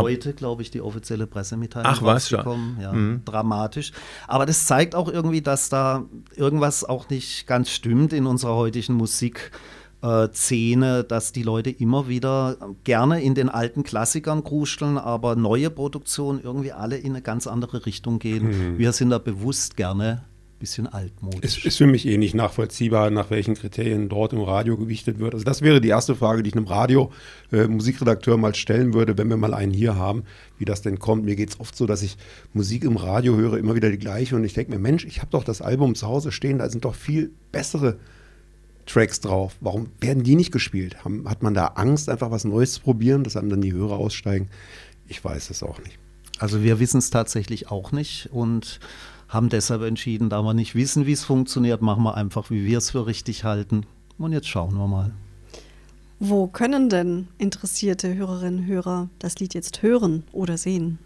heute, 0.00 0.34
glaube 0.34 0.62
ich, 0.62 0.70
die 0.70 0.80
offizielle 0.80 1.26
Pressemitteilung 1.26 1.92
Ach, 1.92 2.02
was 2.02 2.30
ja. 2.30 2.44
ja 2.80 2.92
mhm. 2.92 3.22
Dramatisch. 3.24 3.92
Aber 4.26 4.46
das 4.46 4.66
zeigt 4.66 4.94
auch 4.94 5.08
irgendwie, 5.08 5.42
dass 5.42 5.68
da 5.68 6.04
irgendwas 6.36 6.84
auch 6.84 7.08
nicht 7.10 7.46
ganz 7.46 7.70
stimmt 7.70 8.12
in 8.12 8.26
unserer 8.26 8.56
heutigen 8.56 8.94
Musik. 8.94 9.52
Szene, 10.32 11.02
dass 11.02 11.32
die 11.32 11.42
Leute 11.42 11.70
immer 11.70 12.06
wieder 12.06 12.56
gerne 12.84 13.20
in 13.20 13.34
den 13.34 13.48
alten 13.48 13.82
Klassikern 13.82 14.44
kruscheln, 14.44 14.96
aber 14.96 15.34
neue 15.34 15.70
Produktionen 15.70 16.40
irgendwie 16.40 16.70
alle 16.70 16.96
in 16.96 17.14
eine 17.14 17.20
ganz 17.20 17.48
andere 17.48 17.84
Richtung 17.84 18.20
gehen. 18.20 18.74
Mhm. 18.74 18.78
Wir 18.78 18.92
sind 18.92 19.10
da 19.10 19.18
bewusst 19.18 19.76
gerne 19.76 20.22
bisschen 20.58 20.86
altmodisch. 20.86 21.40
Es 21.42 21.64
ist 21.64 21.78
für 21.78 21.86
mich 21.86 22.06
eh 22.06 22.18
nicht 22.18 22.34
nachvollziehbar, 22.34 23.10
nach 23.10 23.30
welchen 23.30 23.54
Kriterien 23.54 24.08
dort 24.08 24.32
im 24.32 24.40
Radio 24.40 24.76
gewichtet 24.76 25.18
wird. 25.18 25.34
Also 25.34 25.44
das 25.44 25.62
wäre 25.62 25.80
die 25.80 25.88
erste 25.88 26.14
Frage, 26.14 26.42
die 26.42 26.50
ich 26.50 26.56
einem 26.56 26.66
Radio-Musikredakteur 26.66 28.34
äh, 28.34 28.38
mal 28.38 28.54
stellen 28.54 28.94
würde, 28.94 29.16
wenn 29.16 29.28
wir 29.28 29.36
mal 29.36 29.54
einen 29.54 29.72
hier 29.72 29.96
haben, 29.96 30.24
wie 30.58 30.64
das 30.64 30.82
denn 30.82 30.98
kommt. 30.98 31.24
Mir 31.24 31.36
geht 31.36 31.50
es 31.50 31.60
oft 31.60 31.76
so, 31.76 31.86
dass 31.86 32.02
ich 32.02 32.16
Musik 32.52 32.84
im 32.84 32.96
Radio 32.96 33.36
höre, 33.36 33.58
immer 33.58 33.74
wieder 33.74 33.90
die 33.90 33.98
gleiche 33.98 34.36
und 34.36 34.44
ich 34.44 34.54
denke 34.54 34.72
mir, 34.72 34.78
Mensch, 34.78 35.04
ich 35.04 35.20
habe 35.20 35.30
doch 35.30 35.44
das 35.44 35.62
Album 35.62 35.94
zu 35.94 36.06
Hause 36.06 36.32
stehen, 36.32 36.58
da 36.58 36.68
sind 36.68 36.84
doch 36.84 36.94
viel 36.94 37.30
bessere 37.52 37.98
Tracks 38.86 39.20
drauf. 39.20 39.56
Warum 39.60 39.90
werden 40.00 40.24
die 40.24 40.34
nicht 40.34 40.50
gespielt? 40.50 41.04
Haben, 41.04 41.28
hat 41.28 41.42
man 41.42 41.54
da 41.54 41.66
Angst, 41.66 42.08
einfach 42.08 42.30
was 42.30 42.44
Neues 42.44 42.74
zu 42.74 42.80
probieren, 42.80 43.22
dass 43.22 43.36
einem 43.36 43.50
dann 43.50 43.60
die 43.60 43.72
Hörer 43.72 43.96
aussteigen? 43.96 44.48
Ich 45.06 45.22
weiß 45.22 45.50
es 45.50 45.62
auch 45.62 45.78
nicht. 45.82 45.98
Also 46.38 46.62
wir 46.62 46.80
wissen 46.80 46.98
es 46.98 47.10
tatsächlich 47.10 47.70
auch 47.70 47.92
nicht 47.92 48.28
und 48.32 48.80
haben 49.28 49.48
deshalb 49.48 49.82
entschieden, 49.82 50.30
da 50.30 50.42
wir 50.42 50.54
nicht 50.54 50.74
wissen, 50.74 51.06
wie 51.06 51.12
es 51.12 51.24
funktioniert, 51.24 51.82
machen 51.82 52.02
wir 52.02 52.16
einfach, 52.16 52.50
wie 52.50 52.64
wir 52.64 52.78
es 52.78 52.90
für 52.90 53.06
richtig 53.06 53.44
halten. 53.44 53.84
Und 54.16 54.32
jetzt 54.32 54.48
schauen 54.48 54.74
wir 54.74 54.86
mal. 54.86 55.12
Wo 56.18 56.48
können 56.48 56.88
denn 56.88 57.28
interessierte 57.38 58.14
Hörerinnen 58.14 58.60
und 58.60 58.66
Hörer 58.66 59.08
das 59.18 59.38
Lied 59.38 59.54
jetzt 59.54 59.82
hören 59.82 60.24
oder 60.32 60.56
sehen? 60.56 60.98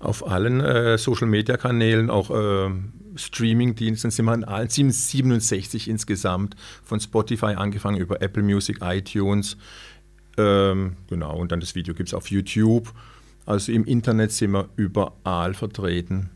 Auf 0.00 0.26
allen 0.26 0.60
äh, 0.60 0.96
Social-Media-Kanälen, 0.98 2.10
auch 2.10 2.30
äh, 2.30 2.70
Streaming-Diensten 3.14 4.10
sind 4.10 4.24
wir 4.24 4.34
in 4.34 4.44
allen 4.44 4.70
67 4.70 5.88
insgesamt, 5.88 6.56
von 6.82 7.00
Spotify 7.00 7.54
angefangen 7.54 7.98
über 7.98 8.22
Apple 8.22 8.42
Music, 8.42 8.78
iTunes. 8.80 9.56
Ähm, 10.38 10.96
genau, 11.08 11.36
und 11.36 11.52
dann 11.52 11.60
das 11.60 11.74
Video 11.74 11.94
gibt 11.94 12.08
es 12.08 12.14
auf 12.14 12.30
YouTube. 12.30 12.92
Also 13.46 13.72
im 13.72 13.84
Internet 13.84 14.32
sind 14.32 14.52
wir 14.52 14.68
überall 14.76 15.54
vertreten. 15.54 16.30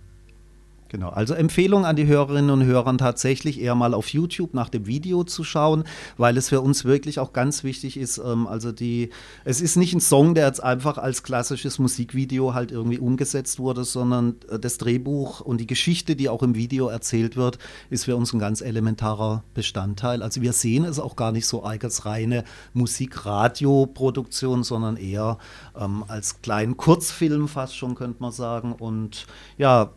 Genau, 0.95 1.09
also 1.09 1.35
Empfehlung 1.35 1.85
an 1.85 1.97
die 1.97 2.07
Hörerinnen 2.07 2.51
und 2.51 2.63
Hörer 2.63 2.97
tatsächlich 2.97 3.61
eher 3.61 3.75
mal 3.75 3.95
auf 3.95 4.11
YouTube 4.11 4.55
nach 4.55 4.69
dem 4.69 4.87
Video 4.87 5.25
zu 5.25 5.43
schauen, 5.43 5.83
weil 6.19 6.37
es 6.37 6.51
für 6.51 6.61
uns 6.61 6.85
wirklich 6.85 7.19
auch 7.19 7.33
ganz 7.33 7.65
wichtig 7.65 7.97
ist. 7.97 8.19
Ähm, 8.19 8.47
also 8.47 8.71
die, 8.71 9.11
es 9.45 9.61
ist 9.61 9.75
nicht 9.75 9.93
ein 9.93 9.99
Song, 9.99 10.37
der 10.37 10.47
jetzt 10.47 10.63
einfach 10.63 10.97
als 10.97 11.25
klassisches 11.25 11.81
Musikvideo 11.81 12.55
halt 12.55 12.71
irgendwie 12.71 13.01
umgesetzt 13.01 13.59
wurde, 13.59 13.83
sondern 13.83 14.37
äh, 14.49 14.61
das 14.61 14.79
Drehbuch 14.79 15.41
und 15.41 15.61
die 15.61 15.67
Geschichte, 15.67 16.15
die 16.15 16.29
auch 16.29 16.45
im 16.45 16.55
Video 16.55 16.87
erzählt 16.87 17.35
wird, 17.35 17.59
ist 17.91 18.05
für 18.05 18.15
uns 18.15 18.33
ein 18.33 18.39
ganz 18.39 18.61
elementarer 18.61 19.43
Bestandteil. 19.53 20.23
Also 20.23 20.43
wir 20.43 20.53
sehen 20.53 20.85
es 20.85 21.01
auch 21.01 21.17
gar 21.17 21.33
nicht 21.33 21.49
so 21.49 21.65
als 21.65 22.07
reine 22.07 22.45
Musik-Radio-Produktion, 22.73 24.63
sondern 24.63 24.97
eher 24.97 25.39
ähm, 25.77 26.05
als 26.07 26.41
kleinen 26.41 26.77
Kurzfilm 26.77 27.49
fast 27.49 27.77
schon, 27.77 27.97
könnte 27.97 28.23
man 28.23 28.31
sagen. 28.31 28.75
Und 28.75 29.27
ja, 29.59 29.91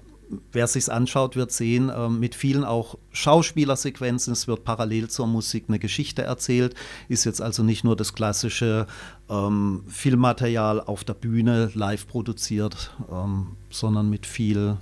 wer 0.51 0.67
sich 0.67 0.91
anschaut, 0.91 1.36
wird 1.36 1.51
sehen, 1.51 1.89
äh, 1.89 2.10
mit 2.10 2.36
vielen 2.36 2.63
auch 2.63 2.98
Schauspielersequenzen. 3.12 4.34
Es 4.34 4.48
wird 4.48 4.63
parallel 4.63 5.10
zur 5.10 5.27
Musik 5.27 5.65
eine 5.67 5.79
Geschichte 5.79 6.24
erzählt. 6.24 6.75
Ist 7.10 7.25
jetzt 7.25 7.41
also 7.41 7.63
nicht 7.63 7.84
nur 7.84 7.96
das 7.96 8.13
klassische 8.13 8.88
ähm, 9.29 9.84
Filmmaterial 9.88 10.81
auf 10.81 11.03
der 11.03 11.13
Bühne 11.13 11.72
live 11.74 12.07
produziert, 12.07 12.91
ähm, 13.12 13.57
sondern 13.69 14.10
mit 14.10 14.25
viel 14.25 14.77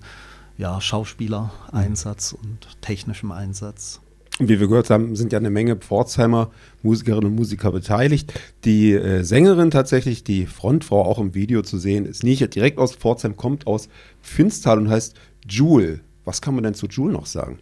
ja, 0.57 0.79
Schauspielereinsatz 0.79 2.33
mhm. 2.33 2.39
und 2.41 2.81
technischem 2.81 3.31
Einsatz. 3.31 4.01
Wie 4.37 4.59
wir 4.59 4.67
gehört 4.67 4.89
haben, 4.89 5.15
sind 5.15 5.31
ja 5.31 5.39
eine 5.39 5.49
Menge 5.49 5.77
Pforzheimer 5.77 6.51
Musikerinnen 6.83 7.29
und 7.29 7.35
Musiker 7.35 7.71
beteiligt. 7.71 8.33
Die 8.65 8.91
äh, 8.91 9.23
Sängerin 9.23 9.71
tatsächlich, 9.71 10.25
die 10.25 10.45
Frontfrau 10.45 11.05
auch 11.05 11.19
im 11.19 11.33
Video 11.33 11.61
zu 11.61 11.77
sehen, 11.77 12.05
ist 12.05 12.23
nicht 12.23 12.53
direkt 12.53 12.77
aus 12.77 12.95
Pforzheim, 12.95 13.37
kommt 13.37 13.65
aus 13.65 13.87
Finstal 14.21 14.77
und 14.77 14.89
heißt 14.89 15.15
Jule. 15.47 16.01
Was 16.23 16.41
kann 16.41 16.55
man 16.55 16.63
denn 16.63 16.73
zu 16.73 16.87
Jule 16.87 17.13
noch 17.13 17.25
sagen? 17.25 17.59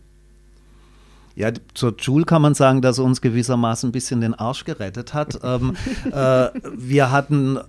Ja, 1.36 1.50
zur 1.74 1.96
Joule 1.98 2.26
kann 2.26 2.44
man 2.44 2.54
sagen, 2.54 2.84
dass 2.84 3.00
er 3.00 3.06
uns 3.06 3.20
gewissermaßen 3.20 3.90
ein 3.90 3.92
bisschen 3.92 4.22
den 4.22 4.36
Arsch 4.36 4.66
gerettet 4.66 5.16
hat. 5.16 5.40
ähm, 5.44 5.76
äh, 6.06 6.50
wir 6.76 7.12
hatten, 7.12 7.58
äh, 7.58 7.62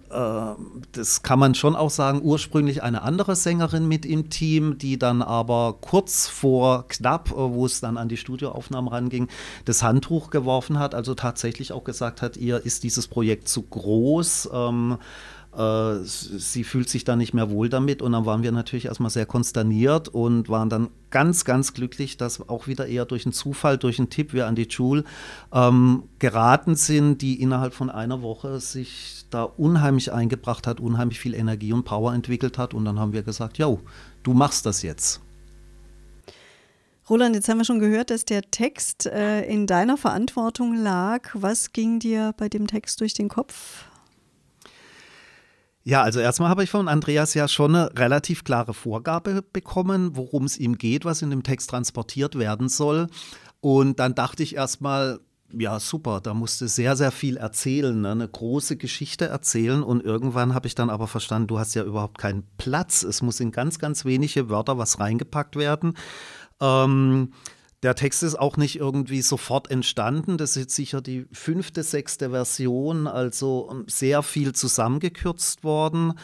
das 0.92 1.22
kann 1.22 1.38
man 1.38 1.54
schon 1.54 1.74
auch 1.74 1.88
sagen, 1.88 2.20
ursprünglich 2.22 2.82
eine 2.82 3.00
andere 3.02 3.36
Sängerin 3.36 3.88
mit 3.88 4.04
im 4.04 4.28
Team, 4.28 4.76
die 4.76 4.98
dann 4.98 5.22
aber 5.22 5.76
kurz 5.80 6.28
vor 6.28 6.86
knapp, 6.88 7.30
äh, 7.30 7.36
wo 7.36 7.64
es 7.64 7.80
dann 7.80 7.96
an 7.96 8.10
die 8.10 8.18
Studioaufnahmen 8.18 8.88
ranging, 8.88 9.28
das 9.64 9.82
Handtuch 9.82 10.28
geworfen 10.28 10.78
hat. 10.78 10.94
Also 10.94 11.14
tatsächlich 11.14 11.72
auch 11.72 11.84
gesagt 11.84 12.20
hat, 12.20 12.36
ihr 12.36 12.66
ist 12.66 12.84
dieses 12.84 13.08
Projekt 13.08 13.48
zu 13.48 13.62
groß. 13.62 14.50
Ähm, 14.52 14.98
äh, 15.56 16.04
sie 16.04 16.64
fühlt 16.64 16.88
sich 16.88 17.04
da 17.04 17.16
nicht 17.16 17.34
mehr 17.34 17.50
wohl 17.50 17.68
damit 17.68 18.02
und 18.02 18.12
dann 18.12 18.26
waren 18.26 18.42
wir 18.42 18.52
natürlich 18.52 18.86
erstmal 18.86 19.10
sehr 19.10 19.26
konsterniert 19.26 20.08
und 20.08 20.48
waren 20.48 20.68
dann 20.68 20.88
ganz, 21.10 21.44
ganz 21.44 21.74
glücklich, 21.74 22.16
dass 22.16 22.48
auch 22.48 22.66
wieder 22.66 22.86
eher 22.86 23.04
durch 23.04 23.24
einen 23.26 23.32
Zufall, 23.32 23.78
durch 23.78 23.98
einen 23.98 24.10
Tipp 24.10 24.32
wir 24.32 24.46
an 24.46 24.54
die 24.54 24.70
Schule 24.70 25.04
ähm, 25.52 26.04
geraten 26.18 26.74
sind, 26.74 27.22
die 27.22 27.40
innerhalb 27.40 27.74
von 27.74 27.90
einer 27.90 28.22
Woche 28.22 28.60
sich 28.60 29.26
da 29.30 29.44
unheimlich 29.44 30.12
eingebracht 30.12 30.66
hat, 30.66 30.80
unheimlich 30.80 31.20
viel 31.20 31.34
Energie 31.34 31.72
und 31.72 31.84
Power 31.84 32.14
entwickelt 32.14 32.58
hat 32.58 32.74
und 32.74 32.84
dann 32.84 32.98
haben 32.98 33.12
wir 33.12 33.22
gesagt, 33.22 33.58
jo, 33.58 33.80
du 34.22 34.34
machst 34.34 34.66
das 34.66 34.82
jetzt. 34.82 35.20
Roland, 37.08 37.36
jetzt 37.36 37.50
haben 37.50 37.58
wir 37.58 37.66
schon 37.66 37.80
gehört, 37.80 38.08
dass 38.08 38.24
der 38.24 38.50
Text 38.50 39.04
äh, 39.06 39.42
in 39.42 39.66
deiner 39.66 39.98
Verantwortung 39.98 40.74
lag. 40.74 41.28
Was 41.34 41.72
ging 41.72 41.98
dir 41.98 42.34
bei 42.38 42.48
dem 42.48 42.66
Text 42.66 43.00
durch 43.00 43.12
den 43.12 43.28
Kopf? 43.28 43.84
Ja, 45.86 46.02
also 46.02 46.18
erstmal 46.18 46.48
habe 46.48 46.64
ich 46.64 46.70
von 46.70 46.88
Andreas 46.88 47.34
ja 47.34 47.46
schon 47.46 47.74
eine 47.76 47.90
relativ 47.98 48.42
klare 48.42 48.72
Vorgabe 48.72 49.44
bekommen, 49.52 50.16
worum 50.16 50.44
es 50.44 50.58
ihm 50.58 50.78
geht, 50.78 51.04
was 51.04 51.20
in 51.20 51.28
dem 51.28 51.42
Text 51.42 51.68
transportiert 51.70 52.38
werden 52.38 52.70
soll. 52.70 53.08
Und 53.60 54.00
dann 54.00 54.14
dachte 54.14 54.42
ich 54.42 54.56
erstmal, 54.56 55.20
ja, 55.52 55.78
super, 55.78 56.22
da 56.22 56.32
musste 56.32 56.68
sehr, 56.68 56.96
sehr 56.96 57.10
viel 57.10 57.36
erzählen, 57.36 58.00
ne? 58.00 58.12
eine 58.12 58.28
große 58.28 58.78
Geschichte 58.78 59.26
erzählen. 59.26 59.82
Und 59.82 60.02
irgendwann 60.02 60.54
habe 60.54 60.66
ich 60.66 60.74
dann 60.74 60.88
aber 60.88 61.06
verstanden, 61.06 61.48
du 61.48 61.58
hast 61.58 61.74
ja 61.74 61.84
überhaupt 61.84 62.16
keinen 62.16 62.44
Platz. 62.56 63.02
Es 63.02 63.20
muss 63.20 63.40
in 63.40 63.52
ganz, 63.52 63.78
ganz 63.78 64.06
wenige 64.06 64.48
Wörter 64.48 64.78
was 64.78 65.00
reingepackt 65.00 65.56
werden. 65.56 65.98
Ähm, 66.60 67.32
der 67.84 67.94
Text 67.94 68.22
ist 68.22 68.36
auch 68.36 68.56
nicht 68.56 68.76
irgendwie 68.76 69.20
sofort 69.20 69.70
entstanden. 69.70 70.38
Das 70.38 70.50
ist 70.50 70.56
jetzt 70.56 70.74
sicher 70.74 71.02
die 71.02 71.26
fünfte, 71.32 71.82
sechste 71.82 72.30
Version, 72.30 73.06
also 73.06 73.68
ähm, 73.70 73.84
sehr 73.88 74.22
viel 74.22 74.54
zusammengekürzt 74.54 75.64
worden. 75.64 76.14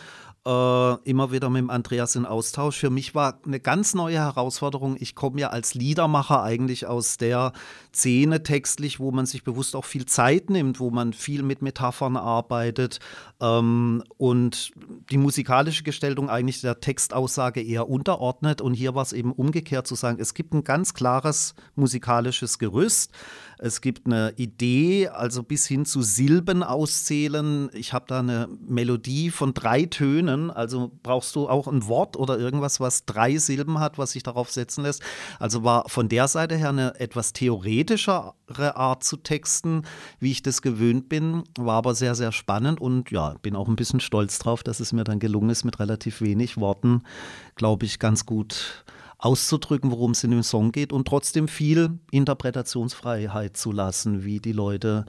Äh, 0.47 0.95
immer 1.09 1.33
wieder 1.33 1.51
mit 1.51 1.61
dem 1.61 1.71
Andreas 1.71 2.17
in 2.17 2.25
Austausch. 2.25 2.79
Für 2.79 2.89
mich 2.89 3.15
war 3.15 3.41
eine 3.45 3.61
ganz 3.61 3.95
neue 3.95 4.19
Herausforderung. 4.19 4.97
Ich 4.99 5.15
komme 5.15 5.41
ja 5.41 5.49
als 5.49 5.75
Liedermacher 5.75 6.43
eigentlich 6.43 6.87
aus 6.87 7.19
der 7.19 7.53
Szene 7.95 8.43
textlich, 8.43 9.01
wo 9.01 9.11
man 9.11 9.27
sich 9.27 9.45
bewusst 9.45 9.77
auch 9.77 9.85
viel 9.85 10.07
Zeit 10.07 10.49
nimmt, 10.49 10.81
wo 10.81 10.91
man 10.91 11.13
viel 11.13 11.43
mit 11.43 11.61
Metaphern 11.61 12.17
arbeitet 12.17 13.01
ähm, 13.41 14.03
und 14.17 14.73
die 15.11 15.19
musikalische 15.19 15.83
Gestaltung 15.83 16.31
eigentlich 16.31 16.63
der 16.63 16.81
Textaussage 16.81 17.61
eher 17.61 17.91
unterordnet. 17.91 18.63
Und 18.63 18.73
hier 18.75 18.95
war 18.95 19.03
es 19.03 19.13
eben 19.13 19.33
umgekehrt 19.33 19.87
zu 19.87 19.95
sagen, 19.95 20.19
es 20.21 20.33
gibt 20.33 20.55
ein 20.55 20.65
ganz 20.65 20.95
klares 20.95 21.55
musikalisches 21.75 22.59
Gerüst. 22.59 23.13
Es 23.63 23.83
gibt 23.83 24.07
eine 24.07 24.33
Idee, 24.37 25.09
also 25.09 25.43
bis 25.43 25.67
hin 25.67 25.85
zu 25.85 26.01
Silben 26.01 26.63
auszählen. 26.63 27.69
Ich 27.75 27.93
habe 27.93 28.07
da 28.09 28.21
eine 28.21 28.49
Melodie 28.67 29.31
von 29.31 29.53
drei 29.53 29.85
Tönen. 29.85 30.51
Also 30.51 30.91
brauchst 31.03 31.37
du 31.37 31.47
auch 31.47 31.69
ein 31.69 31.87
Wort 31.87 32.17
oder 32.17 32.39
irgendwas, 32.39 32.81
was 32.81 33.05
drei 33.05 33.37
Silben 33.37 33.79
hat, 33.79 33.99
was 33.99 34.13
sich 34.13 34.23
darauf 34.23 34.51
setzen 34.51 34.85
lässt. 34.85 35.03
Also 35.39 35.63
war 35.63 35.87
von 35.91 36.09
der 36.09 36.27
Seite 36.27 36.57
her 36.57 36.71
eine 36.71 36.99
etwas 36.99 37.35
theoretischere 37.35 38.77
Art 38.77 39.05
zu 39.05 39.19
texten, 39.19 39.83
wie 40.21 40.31
ich 40.31 40.43
das 40.43 40.63
gewöhnt 40.63 41.11
bin. 41.11 41.43
War 41.59 41.77
aber 41.77 41.95
sehr, 41.95 42.15
sehr 42.15 42.33
spannend 42.33 42.81
und 42.81 43.11
ja, 43.11 43.35
bin 43.43 43.57
auch 43.57 43.69
ein 43.69 43.77
bisschen 43.77 44.01
stolz 44.01 44.39
drauf, 44.39 44.63
dass 44.63 44.81
es 44.81 44.95
mir 44.95 45.05
dann 45.05 45.19
gelungen 45.19 45.51
ist, 45.51 45.65
mit 45.65 45.79
relativ 45.81 46.23
wenig 46.23 46.57
Worten, 46.57 47.03
glaube 47.57 47.85
ich, 47.85 47.99
ganz 47.99 48.25
gut 48.25 48.85
auszudrücken, 49.21 49.91
worum 49.91 50.13
es 50.13 50.25
in 50.25 50.31
dem 50.31 50.43
Song 50.43 50.73
geht 50.73 50.93
und 50.93 51.07
trotzdem 51.07 51.47
viel 51.47 51.99
Interpretationsfreiheit 52.11 53.57
zu 53.57 53.71
lassen, 53.71 54.25
wie 54.25 54.41
die 54.41 54.53
Leute 54.53 55.05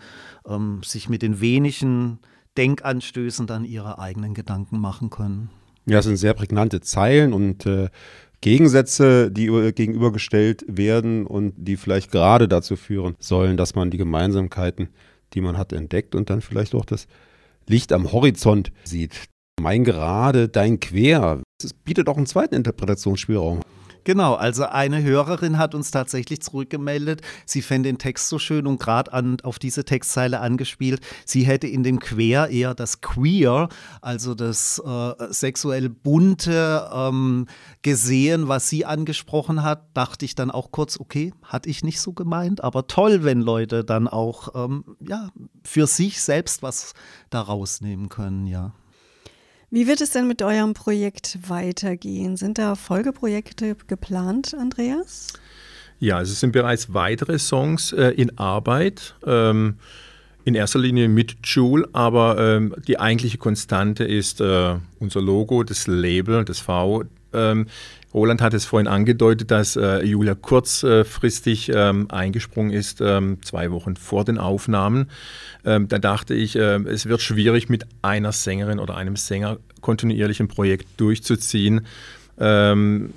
ähm, 0.46 0.82
sich 0.84 1.10
mit 1.10 1.22
den 1.22 1.39
wenigen 1.39 2.20
Denkanstößen 2.58 3.48
dann 3.48 3.63
ihre 3.63 4.00
eigenen 4.00 4.34
Gedanken 4.34 4.80
machen 4.80 5.10
können. 5.10 5.50
Ja, 5.86 6.00
es 6.00 6.06
sind 6.06 6.18
sehr 6.18 6.34
prägnante 6.34 6.82
Zeilen 6.82 7.34
und 7.34 7.65
äh, 7.65 7.89
Gegensätze, 8.41 9.32
die 9.32 9.48
gegenübergestellt 9.74 10.65
werden 10.68 11.25
und 11.25 11.53
die 11.58 11.77
vielleicht 11.77 12.12
gerade 12.12 12.48
dazu 12.48 12.75
führen 12.75 13.15
sollen, 13.20 13.56
dass 13.56 13.75
man 13.75 13.91
die 13.91 13.98
Gemeinsamkeiten, 13.98 14.89
die 15.34 15.41
man 15.41 15.58
hat, 15.58 15.74
entdeckt 15.74 16.15
und 16.15 16.30
dann 16.30 16.41
vielleicht 16.41 16.75
auch 16.75 16.86
das 16.86 17.08
Licht 17.68 17.94
am 17.94 18.12
Horizont 18.12 18.72
sieht. 18.84 19.25
Mein 19.62 19.84
Gerade, 19.84 20.50
dein 20.50 20.80
Quer. 20.80 21.41
Es 21.63 21.74
bietet 21.74 22.10
auch 22.10 22.18
einen 22.18 22.25
zweiten 22.25 22.56
Interpretationsspielraum. 22.56 23.62
Genau, 24.03 24.34
also 24.34 24.65
eine 24.65 25.03
Hörerin 25.03 25.58
hat 25.58 25.75
uns 25.75 25.91
tatsächlich 25.91 26.41
zurückgemeldet, 26.41 27.22
sie 27.46 27.62
fände 27.62 27.89
den 27.89 28.00
Text 28.00 28.29
so 28.29 28.39
schön 28.39 28.65
und 28.65 28.79
gerade 28.79 29.12
auf 29.43 29.60
diese 29.60 29.86
Textzeile 29.86 30.39
angespielt, 30.39 31.01
sie 31.25 31.43
hätte 31.43 31.67
in 31.67 31.84
dem 31.84 32.00
Quer 32.00 32.50
eher 32.50 32.74
das 32.74 33.01
Queer, 33.01 33.70
also 34.01 34.34
das 34.34 34.81
äh, 34.84 35.13
sexuell 35.29 35.89
bunte 35.89 36.89
ähm, 36.91 37.46
gesehen, 37.84 38.48
was 38.48 38.70
sie 38.70 38.86
angesprochen 38.86 39.62
hat, 39.62 39.96
dachte 39.96 40.25
ich 40.25 40.34
dann 40.34 40.50
auch 40.50 40.72
kurz, 40.72 41.00
okay, 41.00 41.34
hatte 41.43 41.70
ich 41.70 41.84
nicht 41.84 42.00
so 42.01 42.13
gemeint, 42.13 42.63
aber 42.63 42.88
toll, 42.88 43.24
wenn 43.24 43.41
Leute 43.41 43.84
dann 43.84 44.08
auch 44.08 44.50
ähm, 44.55 44.84
ja, 45.00 45.29
für 45.63 45.86
sich 45.86 46.22
selbst 46.22 46.63
was 46.63 46.93
daraus 47.29 47.81
nehmen 47.81 48.10
können, 48.10 48.48
ja. 48.48 48.74
Wie 49.74 49.88
wird 49.88 50.01
es 50.01 50.10
denn 50.10 50.28
mit 50.28 50.42
eurem 50.42 50.74
Projekt 50.74 51.40
weitergehen? 51.48 52.36
Sind 52.36 52.58
da 52.58 52.75
Folgeprojekte 52.75 53.78
geplant, 53.88 54.54
Andreas? 54.54 55.32
Ja, 55.98 56.18
also 56.18 56.34
es 56.34 56.42
sind 56.42 56.51
bereits 56.51 56.94
weitere 56.94 57.40
Songs 57.40 57.94
äh, 57.94 58.10
in 58.10 58.38
Arbeit. 58.38 59.16
Ähm, 59.25 59.78
in 60.44 60.56
erster 60.56 60.80
Linie 60.80 61.08
mit 61.08 61.38
Joule, 61.44 61.88
aber 61.94 62.38
ähm, 62.38 62.75
die 62.86 63.00
eigentliche 63.00 63.38
Konstante 63.38 64.04
ist 64.04 64.42
äh, 64.42 64.75
unser 65.00 65.22
Logo, 65.22 65.63
das 65.63 65.88
Label, 65.88 66.44
das 66.44 66.60
V. 66.60 67.06
Ähm, 67.32 67.68
Roland 68.13 68.41
hat 68.41 68.53
es 68.53 68.65
vorhin 68.65 68.88
angedeutet, 68.88 69.51
dass 69.51 69.75
äh, 69.75 70.03
Julia 70.03 70.36
kurzfristig 70.36 71.72
ähm, 71.74 72.10
eingesprungen 72.10 72.72
ist, 72.72 73.01
ähm, 73.01 73.38
zwei 73.41 73.72
Wochen 73.72 73.96
vor 73.96 74.25
den 74.25 74.38
Aufnahmen. 74.38 75.10
Ähm, 75.63 75.88
da 75.88 76.00
dachte 76.00 76.34
ich, 76.34 76.56
äh, 76.56 76.75
es 76.84 77.06
wird 77.06 77.22
schwierig, 77.22 77.70
mit 77.70 77.86
einer 78.01 78.32
Sängerin 78.32 78.80
oder 78.80 78.98
einem 78.98 79.15
Sänger 79.15 79.58
kontinuierlich 79.80 80.39
ein 80.39 80.48
Projekt 80.48 80.88
durchzuziehen. 80.98 81.86
Ähm, 82.39 83.13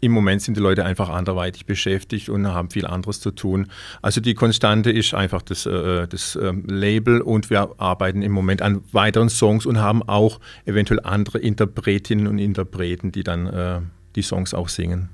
im 0.00 0.12
Moment 0.12 0.42
sind 0.42 0.56
die 0.56 0.60
Leute 0.60 0.84
einfach 0.84 1.08
anderweitig 1.08 1.66
beschäftigt 1.66 2.28
und 2.28 2.46
haben 2.46 2.70
viel 2.70 2.86
anderes 2.86 3.20
zu 3.20 3.32
tun. 3.32 3.66
Also 4.00 4.20
die 4.20 4.34
Konstante 4.34 4.92
ist 4.92 5.12
einfach 5.14 5.42
das, 5.42 5.66
äh, 5.66 6.06
das 6.06 6.36
äh, 6.36 6.52
Label 6.66 7.20
und 7.20 7.50
wir 7.50 7.70
arbeiten 7.78 8.22
im 8.22 8.30
Moment 8.30 8.62
an 8.62 8.82
weiteren 8.92 9.28
Songs 9.28 9.66
und 9.66 9.78
haben 9.80 10.02
auch 10.04 10.38
eventuell 10.66 11.00
andere 11.00 11.38
Interpretinnen 11.38 12.28
und 12.28 12.38
Interpreten, 12.38 13.10
die 13.10 13.24
dann 13.24 13.46
äh, 13.48 13.80
die 14.16 14.22
Songs 14.22 14.54
auch 14.54 14.68
singen. 14.68 15.10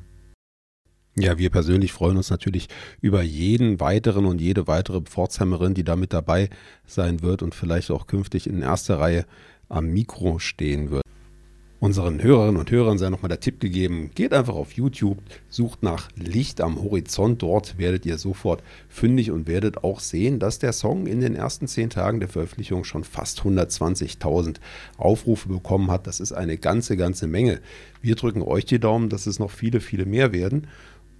Ja, 1.16 1.38
wir 1.38 1.50
persönlich 1.50 1.92
freuen 1.92 2.16
uns 2.16 2.30
natürlich 2.30 2.68
über 3.00 3.22
jeden 3.22 3.78
weiteren 3.78 4.26
und 4.26 4.40
jede 4.40 4.66
weitere 4.66 5.00
Pforzheimerin, 5.00 5.74
die 5.74 5.84
da 5.84 5.94
mit 5.94 6.12
dabei 6.12 6.50
sein 6.86 7.22
wird 7.22 7.42
und 7.42 7.54
vielleicht 7.54 7.92
auch 7.92 8.08
künftig 8.08 8.48
in 8.48 8.62
erster 8.62 8.98
Reihe 8.98 9.24
am 9.68 9.86
Mikro 9.86 10.40
stehen 10.40 10.90
wird. 10.90 11.03
Unseren 11.84 12.22
Hörerinnen 12.22 12.56
und 12.56 12.70
Hörern 12.70 12.96
sei 12.96 13.10
nochmal 13.10 13.28
der 13.28 13.40
Tipp 13.40 13.60
gegeben, 13.60 14.10
geht 14.14 14.32
einfach 14.32 14.54
auf 14.54 14.72
YouTube, 14.72 15.18
sucht 15.50 15.82
nach 15.82 16.08
Licht 16.16 16.62
am 16.62 16.82
Horizont, 16.82 17.42
dort 17.42 17.76
werdet 17.76 18.06
ihr 18.06 18.16
sofort 18.16 18.62
fündig 18.88 19.30
und 19.30 19.46
werdet 19.46 19.84
auch 19.84 20.00
sehen, 20.00 20.38
dass 20.38 20.58
der 20.58 20.72
Song 20.72 21.06
in 21.06 21.20
den 21.20 21.36
ersten 21.36 21.68
zehn 21.68 21.90
Tagen 21.90 22.20
der 22.20 22.30
Veröffentlichung 22.30 22.84
schon 22.84 23.04
fast 23.04 23.42
120.000 23.42 24.60
Aufrufe 24.96 25.50
bekommen 25.50 25.90
hat. 25.90 26.06
Das 26.06 26.20
ist 26.20 26.32
eine 26.32 26.56
ganze, 26.56 26.96
ganze 26.96 27.26
Menge. 27.26 27.60
Wir 28.00 28.14
drücken 28.14 28.40
euch 28.40 28.64
die 28.64 28.78
Daumen, 28.78 29.10
dass 29.10 29.26
es 29.26 29.38
noch 29.38 29.50
viele, 29.50 29.80
viele 29.82 30.06
mehr 30.06 30.32
werden 30.32 30.68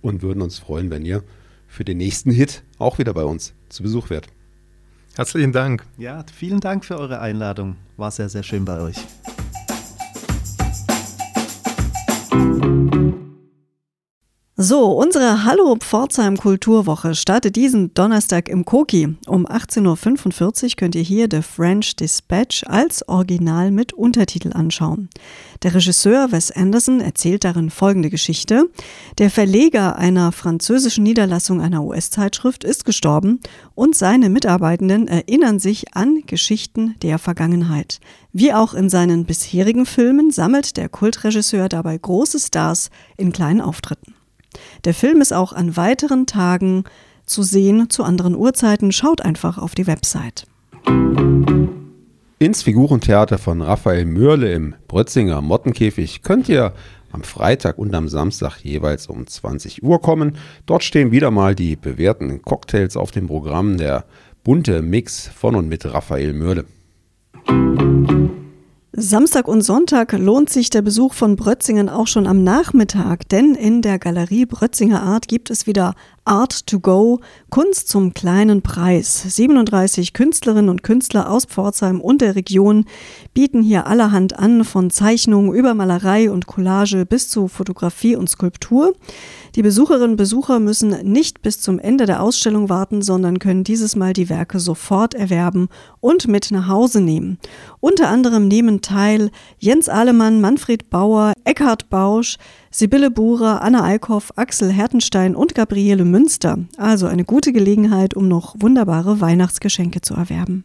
und 0.00 0.22
würden 0.22 0.40
uns 0.40 0.58
freuen, 0.58 0.90
wenn 0.90 1.04
ihr 1.04 1.24
für 1.68 1.84
den 1.84 1.98
nächsten 1.98 2.30
Hit 2.30 2.62
auch 2.78 2.96
wieder 2.96 3.12
bei 3.12 3.24
uns 3.24 3.52
zu 3.68 3.82
Besuch 3.82 4.08
wärt. 4.08 4.28
Herzlichen 5.14 5.52
Dank. 5.52 5.84
Ja, 5.98 6.24
vielen 6.34 6.60
Dank 6.60 6.86
für 6.86 6.98
eure 6.98 7.20
Einladung. 7.20 7.76
War 7.98 8.10
sehr, 8.10 8.30
sehr 8.30 8.42
schön 8.42 8.64
bei 8.64 8.80
euch. 8.80 8.96
So, 14.66 14.92
unsere 14.92 15.44
Hallo 15.44 15.76
Pforzheim 15.78 16.38
Kulturwoche 16.38 17.14
startet 17.14 17.54
diesen 17.54 17.92
Donnerstag 17.92 18.48
im 18.48 18.64
Koki. 18.64 19.14
Um 19.26 19.46
18.45 19.46 20.64
Uhr 20.64 20.70
könnt 20.78 20.94
ihr 20.94 21.02
hier 21.02 21.28
The 21.30 21.42
French 21.42 21.96
Dispatch 21.96 22.64
als 22.66 23.06
Original 23.06 23.70
mit 23.70 23.92
Untertitel 23.92 24.54
anschauen. 24.54 25.10
Der 25.62 25.74
Regisseur 25.74 26.32
Wes 26.32 26.50
Anderson 26.50 27.02
erzählt 27.02 27.44
darin 27.44 27.68
folgende 27.68 28.08
Geschichte. 28.08 28.70
Der 29.18 29.28
Verleger 29.28 29.96
einer 29.96 30.32
französischen 30.32 31.04
Niederlassung 31.04 31.60
einer 31.60 31.84
US-Zeitschrift 31.84 32.64
ist 32.64 32.86
gestorben 32.86 33.40
und 33.74 33.94
seine 33.94 34.30
Mitarbeitenden 34.30 35.08
erinnern 35.08 35.58
sich 35.58 35.94
an 35.94 36.22
Geschichten 36.24 36.94
der 37.02 37.18
Vergangenheit. 37.18 38.00
Wie 38.32 38.54
auch 38.54 38.72
in 38.72 38.88
seinen 38.88 39.26
bisherigen 39.26 39.84
Filmen 39.84 40.30
sammelt 40.30 40.78
der 40.78 40.88
Kultregisseur 40.88 41.68
dabei 41.68 41.98
große 41.98 42.40
Stars 42.40 42.88
in 43.18 43.30
kleinen 43.30 43.60
Auftritten. 43.60 44.13
Der 44.84 44.94
Film 44.94 45.20
ist 45.20 45.32
auch 45.32 45.52
an 45.52 45.76
weiteren 45.76 46.26
Tagen 46.26 46.84
zu 47.26 47.42
sehen, 47.42 47.90
zu 47.90 48.04
anderen 48.04 48.34
Uhrzeiten. 48.34 48.92
Schaut 48.92 49.22
einfach 49.22 49.58
auf 49.58 49.74
die 49.74 49.86
Website. 49.86 50.46
Ins 52.38 52.62
Figurentheater 52.62 53.38
von 53.38 53.62
Raphael 53.62 54.04
Mörle 54.04 54.52
im 54.52 54.74
Brötzinger 54.88 55.40
Mottenkäfig 55.40 56.22
könnt 56.22 56.48
ihr 56.48 56.74
am 57.12 57.22
Freitag 57.22 57.78
und 57.78 57.94
am 57.94 58.08
Samstag 58.08 58.58
jeweils 58.62 59.06
um 59.06 59.26
20 59.26 59.82
Uhr 59.82 60.00
kommen. 60.00 60.36
Dort 60.66 60.82
stehen 60.82 61.12
wieder 61.12 61.30
mal 61.30 61.54
die 61.54 61.76
bewährten 61.76 62.42
Cocktails 62.42 62.96
auf 62.96 63.12
dem 63.12 63.28
Programm, 63.28 63.78
der 63.78 64.04
bunte 64.42 64.82
Mix 64.82 65.28
von 65.28 65.54
und 65.54 65.68
mit 65.68 65.86
Raphael 65.86 66.32
Mörle. 66.32 66.64
Samstag 68.96 69.48
und 69.48 69.62
Sonntag 69.62 70.12
lohnt 70.12 70.50
sich 70.50 70.70
der 70.70 70.80
Besuch 70.80 71.14
von 71.14 71.34
Brötzingen 71.34 71.88
auch 71.88 72.06
schon 72.06 72.28
am 72.28 72.44
Nachmittag, 72.44 73.28
denn 73.28 73.56
in 73.56 73.82
der 73.82 73.98
Galerie 73.98 74.46
Brötzinger 74.46 75.02
Art 75.02 75.26
gibt 75.26 75.50
es 75.50 75.66
wieder 75.66 75.96
Art 76.24 76.68
to 76.68 76.78
Go, 76.78 77.18
Kunst 77.50 77.88
zum 77.88 78.14
kleinen 78.14 78.62
Preis. 78.62 79.34
37 79.34 80.12
Künstlerinnen 80.12 80.70
und 80.70 80.84
Künstler 80.84 81.28
aus 81.28 81.44
Pforzheim 81.44 82.00
und 82.00 82.20
der 82.20 82.36
Region 82.36 82.84
bieten 83.34 83.62
hier 83.62 83.88
allerhand 83.88 84.38
an, 84.38 84.62
von 84.62 84.90
Zeichnungen 84.90 85.52
über 85.52 85.74
Malerei 85.74 86.30
und 86.30 86.46
Collage 86.46 87.04
bis 87.04 87.28
zu 87.28 87.48
Fotografie 87.48 88.14
und 88.14 88.30
Skulptur. 88.30 88.92
Die 89.54 89.62
Besucherinnen 89.62 90.12
und 90.12 90.16
Besucher 90.16 90.58
müssen 90.58 90.90
nicht 91.12 91.40
bis 91.40 91.60
zum 91.60 91.78
Ende 91.78 92.06
der 92.06 92.20
Ausstellung 92.20 92.68
warten, 92.68 93.02
sondern 93.02 93.38
können 93.38 93.62
dieses 93.62 93.94
Mal 93.94 94.12
die 94.12 94.28
Werke 94.28 94.58
sofort 94.58 95.14
erwerben 95.14 95.68
und 96.00 96.26
mit 96.26 96.50
nach 96.50 96.66
Hause 96.66 97.00
nehmen. 97.00 97.38
Unter 97.78 98.08
anderem 98.08 98.48
nehmen 98.48 98.80
teil 98.80 99.30
Jens 99.60 99.88
Ahlemann, 99.88 100.40
Manfred 100.40 100.90
Bauer, 100.90 101.34
Eckhard 101.44 101.88
Bausch, 101.88 102.36
Sibylle 102.72 103.12
Buhrer, 103.12 103.62
Anna 103.62 103.84
Eickhoff, 103.84 104.32
Axel 104.34 104.72
Hertenstein 104.72 105.36
und 105.36 105.54
Gabriele 105.54 106.04
Münster. 106.04 106.58
Also 106.76 107.06
eine 107.06 107.24
gute 107.24 107.52
Gelegenheit, 107.52 108.14
um 108.14 108.26
noch 108.26 108.56
wunderbare 108.58 109.20
Weihnachtsgeschenke 109.20 110.00
zu 110.00 110.14
erwerben. 110.14 110.64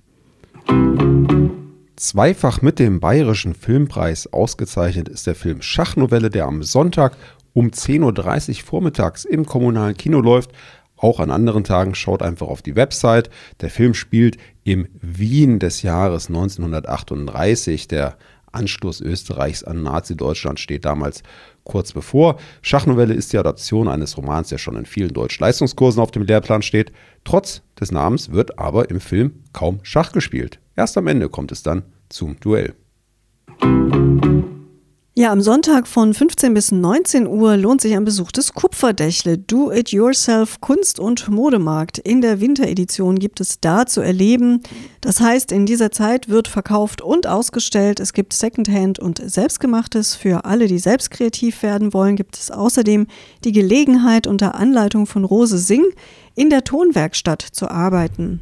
Zweifach 1.96 2.62
mit 2.62 2.80
dem 2.80 3.02
Bayerischen 3.02 3.54
Filmpreis 3.54 4.32
ausgezeichnet 4.32 5.10
ist 5.10 5.28
der 5.28 5.36
Film 5.36 5.62
Schachnovelle, 5.62 6.30
der 6.30 6.46
am 6.46 6.64
Sonntag 6.64 7.18
um 7.54 7.68
10.30 7.70 8.50
Uhr 8.50 8.66
vormittags 8.66 9.26
im 9.26 9.46
kommunalen 9.46 9.98
Kino 9.98 10.20
läuft. 10.20 10.52
Auch 10.98 11.20
an 11.20 11.32
anderen 11.32 11.64
Tagen 11.64 11.96
schaut 11.96 12.22
einfach 12.22 12.48
auf 12.48 12.62
die 12.62 12.76
Website. 12.76 13.30
Der 13.62 13.70
Film 13.70 13.94
spielt 13.94 14.38
im 14.64 14.88
Wien 15.02 15.60
des 15.60 15.82
Jahres 15.82 16.28
1938. 16.28 17.88
Der 17.88 18.18
Anstoß 18.52 19.02
Österreichs 19.02 19.64
an 19.64 19.84
Nazi-Deutschland 19.84 20.60
steht 20.60 20.86
damals 20.86 21.24
kurz 21.64 21.94
bevor. 21.94 22.38
Schachnovelle 22.62 23.14
ist 23.14 23.32
die 23.32 23.38
Adaption 23.38 23.88
eines 23.88 24.18
Romans, 24.18 24.50
der 24.50 24.58
schon 24.58 24.76
in 24.76 24.86
vielen 24.86 25.14
Deutsch-Leistungskursen 25.14 26.02
auf 26.02 26.12
dem 26.12 26.24
Lehrplan 26.24 26.62
steht. 26.62 26.92
Trotz 27.24 27.62
des 27.80 27.92
Namens 27.92 28.32
wird 28.32 28.60
aber 28.60 28.90
im 28.90 29.00
Film 29.00 29.44
kaum 29.54 29.80
Schach 29.84 30.12
gespielt. 30.12 30.60
Erst 30.76 30.98
am 30.98 31.08
Ende 31.08 31.30
kommt 31.30 31.52
es 31.52 31.64
dann 31.64 31.84
zum 32.10 32.40
Duell. 32.40 32.74
Ja, 35.20 35.34
am 35.34 35.42
Sonntag 35.42 35.86
von 35.86 36.14
15 36.14 36.54
bis 36.54 36.72
19 36.72 37.28
Uhr 37.28 37.58
lohnt 37.58 37.82
sich 37.82 37.94
ein 37.94 38.06
Besuch 38.06 38.32
des 38.32 38.54
Kupferdächle 38.54 39.38
Do-It-Yourself 39.38 40.62
Kunst- 40.62 40.98
und 40.98 41.28
Modemarkt. 41.28 41.98
In 41.98 42.22
der 42.22 42.40
Winteredition 42.40 43.20
gibt 43.20 43.42
es 43.42 43.60
da 43.60 43.86
zu 43.86 44.00
erleben. 44.00 44.62
Das 45.02 45.20
heißt, 45.20 45.52
in 45.52 45.66
dieser 45.66 45.92
Zeit 45.92 46.30
wird 46.30 46.48
verkauft 46.48 47.02
und 47.02 47.28
ausgestellt. 47.28 48.00
Es 48.00 48.14
gibt 48.14 48.32
Secondhand 48.32 48.98
und 48.98 49.22
Selbstgemachtes. 49.22 50.16
Für 50.16 50.46
alle, 50.46 50.68
die 50.68 50.80
selbst 50.80 51.12
kreativ 51.12 51.64
werden 51.64 51.94
wollen, 51.94 52.16
gibt 52.16 52.38
es 52.38 52.50
außerdem 52.50 53.06
die 53.44 53.52
Gelegenheit, 53.52 54.26
unter 54.26 54.56
Anleitung 54.56 55.06
von 55.06 55.26
Rose 55.26 55.58
Singh 55.58 55.94
in 56.36 56.50
der 56.50 56.64
Tonwerkstatt 56.64 57.42
zu 57.42 57.70
arbeiten. 57.70 58.40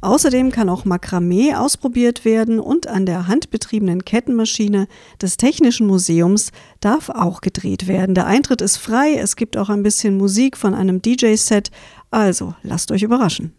Außerdem 0.00 0.52
kann 0.52 0.68
auch 0.68 0.84
Makramee 0.84 1.54
ausprobiert 1.54 2.24
werden 2.24 2.60
und 2.60 2.86
an 2.86 3.04
der 3.04 3.26
handbetriebenen 3.26 4.04
Kettenmaschine 4.04 4.86
des 5.20 5.36
Technischen 5.38 5.88
Museums 5.88 6.52
darf 6.80 7.08
auch 7.10 7.40
gedreht 7.40 7.88
werden. 7.88 8.14
Der 8.14 8.26
Eintritt 8.26 8.62
ist 8.62 8.76
frei, 8.76 9.14
es 9.14 9.34
gibt 9.34 9.56
auch 9.56 9.68
ein 9.68 9.82
bisschen 9.82 10.16
Musik 10.16 10.56
von 10.56 10.74
einem 10.74 11.02
DJ-Set, 11.02 11.72
also 12.12 12.54
lasst 12.62 12.92
euch 12.92 13.02
überraschen. 13.02 13.52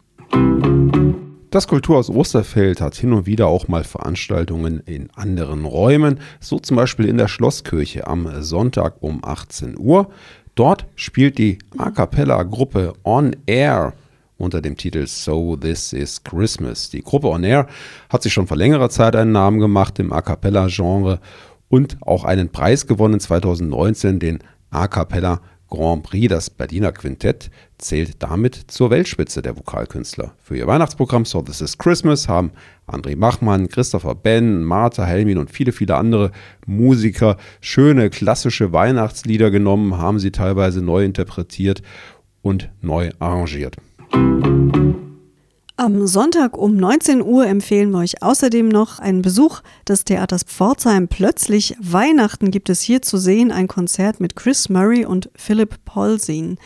Das 1.51 1.67
Kulturhaus 1.67 2.09
Osterfeld 2.09 2.79
hat 2.79 2.95
hin 2.95 3.11
und 3.11 3.25
wieder 3.25 3.47
auch 3.47 3.67
mal 3.67 3.83
Veranstaltungen 3.83 4.81
in 4.85 5.09
anderen 5.15 5.65
Räumen, 5.65 6.21
so 6.39 6.59
zum 6.59 6.77
Beispiel 6.77 7.05
in 7.05 7.17
der 7.17 7.27
Schlosskirche 7.27 8.07
am 8.07 8.41
Sonntag 8.41 8.97
um 9.01 9.25
18 9.25 9.77
Uhr. 9.77 10.09
Dort 10.55 10.85
spielt 10.95 11.37
die 11.37 11.57
A 11.77 11.89
cappella 11.89 12.43
Gruppe 12.43 12.93
On 13.03 13.35
Air 13.45 13.93
unter 14.39 14.61
dem 14.61 14.77
Titel 14.77 15.05
So 15.05 15.55
This 15.55 15.93
Is 15.93 16.23
Christmas. 16.23 16.89
Die 16.89 17.03
Gruppe 17.03 17.27
On 17.27 17.43
Air 17.43 17.67
hat 18.09 18.23
sich 18.23 18.33
schon 18.33 18.47
vor 18.47 18.57
längerer 18.57 18.89
Zeit 18.89 19.15
einen 19.15 19.33
Namen 19.33 19.59
gemacht 19.59 19.99
im 19.99 20.11
A 20.11 20.21
cappella 20.21 20.67
Genre 20.67 21.19
und 21.67 21.97
auch 22.01 22.23
einen 22.23 22.49
Preis 22.49 22.87
gewonnen 22.87 23.19
2019, 23.19 24.19
den 24.19 24.39
A 24.71 24.87
cappella 24.87 25.41
Grand 25.69 26.03
Prix. 26.03 26.29
Das 26.29 26.49
Berliner 26.49 26.91
Quintett 26.91 27.51
zählt 27.77 28.23
damit 28.23 28.55
zur 28.55 28.89
Weltspitze 28.89 29.41
der 29.41 29.57
Vokalkünstler. 29.57 30.33
Für 30.41 30.57
ihr 30.57 30.67
Weihnachtsprogramm 30.67 31.25
So 31.25 31.41
This 31.41 31.61
Is 31.61 31.77
Christmas 31.77 32.27
haben 32.27 32.51
André 32.87 33.15
Machmann, 33.15 33.67
Christopher 33.67 34.15
Ben, 34.15 34.63
Martha 34.63 35.05
Helmin 35.05 35.37
und 35.37 35.51
viele, 35.51 35.71
viele 35.71 35.95
andere 35.95 36.31
Musiker 36.65 37.37
schöne 37.61 38.09
klassische 38.09 38.71
Weihnachtslieder 38.73 39.51
genommen, 39.51 39.97
haben 39.97 40.19
sie 40.19 40.31
teilweise 40.31 40.81
neu 40.81 41.03
interpretiert 41.03 41.83
und 42.41 42.69
neu 42.81 43.11
arrangiert. 43.19 43.75
Am 45.79 46.07
Sonntag 46.07 46.57
um 46.57 46.75
19 46.75 47.21
Uhr 47.21 47.47
empfehlen 47.47 47.91
wir 47.91 47.99
euch 47.99 48.21
außerdem 48.21 48.67
noch 48.67 48.99
einen 48.99 49.21
Besuch 49.21 49.61
des 49.87 50.03
Theaters 50.03 50.43
Pforzheim. 50.43 51.07
Plötzlich 51.07 51.73
Weihnachten 51.79 52.51
gibt 52.51 52.69
es 52.69 52.81
hier 52.81 53.01
zu 53.01 53.17
sehen 53.17 53.49
ein 53.53 53.69
Konzert 53.69 54.19
mit 54.19 54.35
Chris 54.35 54.67
Murray 54.67 55.05
und 55.05 55.29
Philip 55.35 55.85
Polzin. 55.85 56.57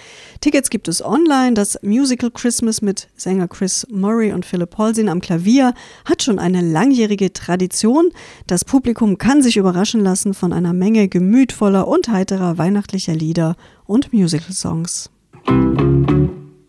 Tickets 0.42 0.72
gibt 0.72 0.88
es 0.88 1.06
online. 1.06 1.54
Das 1.54 1.78
Musical 1.84 2.32
Christmas 2.32 2.82
mit 2.82 3.08
Sänger 3.16 3.48
Chris 3.48 3.86
Murray 3.92 4.34
und 4.34 4.48
Philip 4.48 4.72
Polzin 4.72 5.10
am 5.10 5.22
Klavier 5.22 5.76
hat 6.06 6.24
schon 6.24 6.40
eine 6.40 6.62
langjährige 6.62 7.32
Tradition. 7.34 8.10
Das 8.48 8.66
Publikum 8.66 9.20
kann 9.20 9.44
sich 9.44 9.58
überraschen 9.58 10.02
lassen 10.02 10.34
von 10.34 10.52
einer 10.52 10.74
Menge 10.74 11.08
gemütvoller 11.08 11.88
und 11.88 12.08
heiterer 12.08 12.58
weihnachtlicher 12.58 13.14
Lieder 13.14 13.58
und 13.86 14.12
Musical-Songs. 14.12 15.12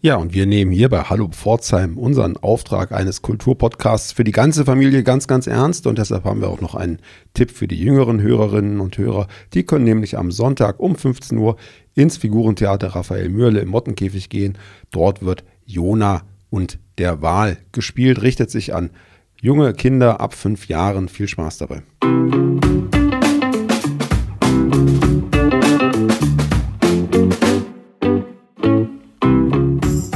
Ja, 0.05 0.17
und 0.17 0.35
wir 0.35 0.45
nehmen 0.45 0.71
hier 0.71 0.91
bei 0.91 1.05
Hallo 1.05 1.29
Pforzheim 1.29 1.97
unseren 1.97 2.37
Auftrag 2.37 2.93
eines 2.93 3.23
Kulturpodcasts 3.23 4.13
für 4.13 4.23
die 4.23 4.33
ganze 4.33 4.67
Familie 4.67 5.03
ganz, 5.03 5.27
ganz 5.27 5.47
ernst. 5.47 5.87
Und 5.87 5.97
deshalb 5.97 6.25
haben 6.25 6.43
wir 6.43 6.51
auch 6.51 6.61
noch 6.61 6.75
einen 6.75 6.99
Tipp 7.33 7.51
für 7.51 7.67
die 7.67 7.79
jüngeren 7.79 8.21
Hörerinnen 8.21 8.81
und 8.81 8.99
Hörer. 8.99 9.29
Die 9.55 9.65
können 9.65 9.87
nämlich 9.87 10.19
am 10.19 10.31
Sonntag 10.31 10.79
um 10.79 10.95
15 10.95 11.39
Uhr 11.39 11.57
ins 11.95 12.19
Figurentheater 12.19 12.89
Raphael 12.89 13.31
Mürle 13.31 13.61
im 13.61 13.71
Mottenkäfig 13.71 14.29
gehen. 14.29 14.59
Dort 14.91 15.25
wird 15.25 15.43
Jona 15.65 16.25
und 16.51 16.79
der 16.99 17.23
Wal 17.23 17.57
gespielt, 17.73 18.21
richtet 18.21 18.51
sich 18.51 18.75
an 18.75 18.91
junge 19.41 19.73
Kinder 19.73 20.21
ab 20.21 20.35
fünf 20.35 20.69
Jahren. 20.69 21.09
Viel 21.09 21.29
Spaß 21.29 21.57
dabei. 21.57 21.83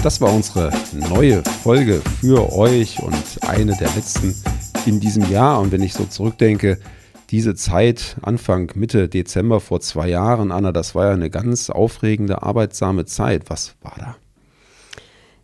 Das 0.08 0.22
war 0.22 0.32
unsere 0.32 0.72
neue 1.10 1.42
Folge 1.62 2.00
für 2.22 2.50
euch 2.54 2.98
und 3.02 3.46
eine 3.46 3.76
der 3.76 3.90
letzten 3.94 4.34
in 4.86 5.00
diesem 5.00 5.30
Jahr. 5.30 5.60
Und 5.60 5.70
wenn 5.70 5.82
ich 5.82 5.92
so 5.92 6.06
zurückdenke, 6.06 6.78
diese 7.28 7.54
Zeit, 7.54 8.16
Anfang, 8.22 8.72
Mitte 8.74 9.10
Dezember 9.10 9.60
vor 9.60 9.82
zwei 9.82 10.08
Jahren, 10.08 10.50
Anna, 10.50 10.72
das 10.72 10.94
war 10.94 11.08
ja 11.08 11.12
eine 11.12 11.28
ganz 11.28 11.68
aufregende, 11.68 12.42
arbeitsame 12.42 13.04
Zeit. 13.04 13.50
Was 13.50 13.74
war 13.82 13.96
da? 13.98 14.16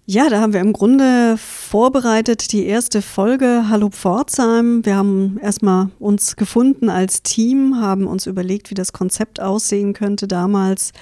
Ja, 0.06 0.30
da 0.30 0.40
haben 0.40 0.54
wir 0.54 0.60
im 0.60 0.72
Grunde 0.72 1.36
vorbereitet 1.36 2.50
die 2.52 2.64
erste 2.64 3.02
Folge 3.02 3.66
Hallo 3.68 3.90
Pforzheim. 3.90 4.86
Wir 4.86 4.96
haben 4.96 5.38
erstmal 5.42 5.90
uns 5.98 6.36
gefunden 6.36 6.88
als 6.88 7.22
Team, 7.22 7.82
haben 7.82 8.06
uns 8.06 8.26
überlegt, 8.26 8.70
wie 8.70 8.74
das 8.74 8.94
Konzept 8.94 9.40
aussehen 9.40 9.92
könnte 9.92 10.26
damals, 10.26 10.92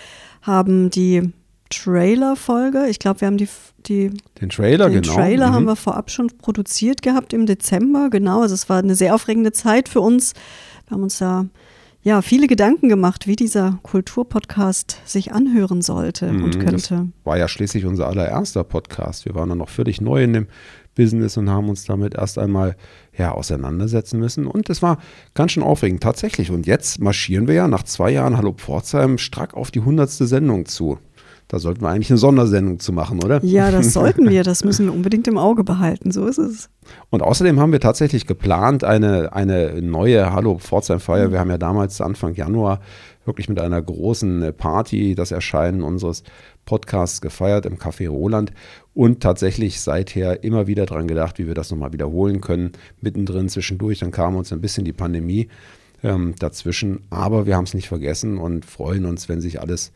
haben 0.40 0.90
die 0.90 1.32
Trailer-Folge. 1.72 2.86
Ich 2.88 2.98
glaube, 2.98 3.20
wir 3.20 3.26
haben 3.26 3.36
die, 3.36 3.48
die 3.86 4.10
den 4.40 4.50
Trailer, 4.50 4.88
den 4.88 5.02
genau. 5.02 5.14
Trailer 5.14 5.48
mhm. 5.48 5.54
haben 5.54 5.64
wir 5.64 5.76
vorab 5.76 6.10
schon 6.10 6.28
produziert 6.38 7.02
gehabt 7.02 7.32
im 7.32 7.46
Dezember. 7.46 8.10
Genau, 8.10 8.42
also 8.42 8.54
es 8.54 8.68
war 8.68 8.78
eine 8.78 8.94
sehr 8.94 9.14
aufregende 9.14 9.52
Zeit 9.52 9.88
für 9.88 10.00
uns. 10.00 10.34
Wir 10.86 10.94
haben 10.94 11.02
uns 11.02 11.18
da 11.18 11.46
ja 12.02 12.20
viele 12.20 12.48
Gedanken 12.48 12.88
gemacht, 12.88 13.26
wie 13.26 13.36
dieser 13.36 13.78
Kulturpodcast 13.82 15.00
sich 15.04 15.32
anhören 15.32 15.82
sollte 15.82 16.32
mhm, 16.32 16.44
und 16.44 16.60
könnte. 16.60 16.94
Das 16.96 17.24
war 17.24 17.38
ja 17.38 17.48
schließlich 17.48 17.86
unser 17.86 18.08
allererster 18.08 18.64
Podcast. 18.64 19.24
Wir 19.24 19.34
waren 19.34 19.48
dann 19.48 19.58
noch 19.58 19.68
völlig 19.68 20.00
neu 20.00 20.22
in 20.22 20.32
dem 20.32 20.46
Business 20.94 21.36
und 21.36 21.48
haben 21.48 21.68
uns 21.68 21.84
damit 21.84 22.14
erst 22.14 22.38
einmal 22.38 22.76
ja, 23.16 23.32
auseinandersetzen 23.32 24.18
müssen. 24.18 24.46
Und 24.46 24.68
es 24.68 24.82
war 24.82 24.98
ganz 25.34 25.52
schön 25.52 25.62
aufregend, 25.62 26.02
tatsächlich. 26.02 26.50
Und 26.50 26.66
jetzt 26.66 27.00
marschieren 27.00 27.46
wir 27.46 27.54
ja 27.54 27.68
nach 27.68 27.84
zwei 27.84 28.10
Jahren 28.10 28.36
Hallo 28.36 28.52
Pforzheim 28.52 29.18
strack 29.18 29.54
auf 29.54 29.70
die 29.70 29.80
hundertste 29.80 30.26
Sendung 30.26 30.66
zu. 30.66 30.98
Da 31.48 31.58
sollten 31.58 31.82
wir 31.82 31.88
eigentlich 31.88 32.10
eine 32.10 32.18
Sondersendung 32.18 32.78
zu 32.78 32.92
machen, 32.92 33.22
oder? 33.22 33.44
Ja, 33.44 33.70
das 33.70 33.92
sollten 33.92 34.28
wir. 34.30 34.42
Das 34.42 34.64
müssen 34.64 34.86
wir 34.86 34.92
unbedingt 34.94 35.28
im 35.28 35.38
Auge 35.38 35.64
behalten. 35.64 36.10
So 36.10 36.26
ist 36.26 36.38
es. 36.38 36.70
Und 37.10 37.22
außerdem 37.22 37.60
haben 37.60 37.72
wir 37.72 37.80
tatsächlich 37.80 38.26
geplant, 38.26 38.84
eine, 38.84 39.32
eine 39.32 39.82
neue 39.82 40.32
Hallo 40.32 40.58
Pforzheim-Feier. 40.58 41.30
Wir 41.30 41.38
haben 41.40 41.50
ja 41.50 41.58
damals 41.58 42.00
Anfang 42.00 42.34
Januar 42.34 42.80
wirklich 43.24 43.48
mit 43.48 43.60
einer 43.60 43.80
großen 43.80 44.52
Party 44.56 45.14
das 45.14 45.30
Erscheinen 45.30 45.82
unseres 45.82 46.24
Podcasts 46.64 47.20
gefeiert 47.20 47.66
im 47.66 47.76
Café 47.76 48.08
Roland 48.08 48.52
und 48.94 49.20
tatsächlich 49.20 49.80
seither 49.80 50.44
immer 50.44 50.66
wieder 50.66 50.86
daran 50.86 51.06
gedacht, 51.06 51.38
wie 51.38 51.46
wir 51.46 51.54
das 51.54 51.70
nochmal 51.70 51.92
wiederholen 51.92 52.40
können. 52.40 52.72
Mittendrin, 53.00 53.48
zwischendurch, 53.48 54.00
dann 54.00 54.10
kam 54.10 54.36
uns 54.36 54.52
ein 54.52 54.60
bisschen 54.60 54.84
die 54.84 54.92
Pandemie 54.92 55.48
ähm, 56.02 56.34
dazwischen. 56.38 57.00
Aber 57.10 57.46
wir 57.46 57.56
haben 57.56 57.64
es 57.64 57.74
nicht 57.74 57.88
vergessen 57.88 58.38
und 58.38 58.64
freuen 58.64 59.04
uns, 59.04 59.28
wenn 59.28 59.40
sich 59.40 59.60
alles 59.60 59.92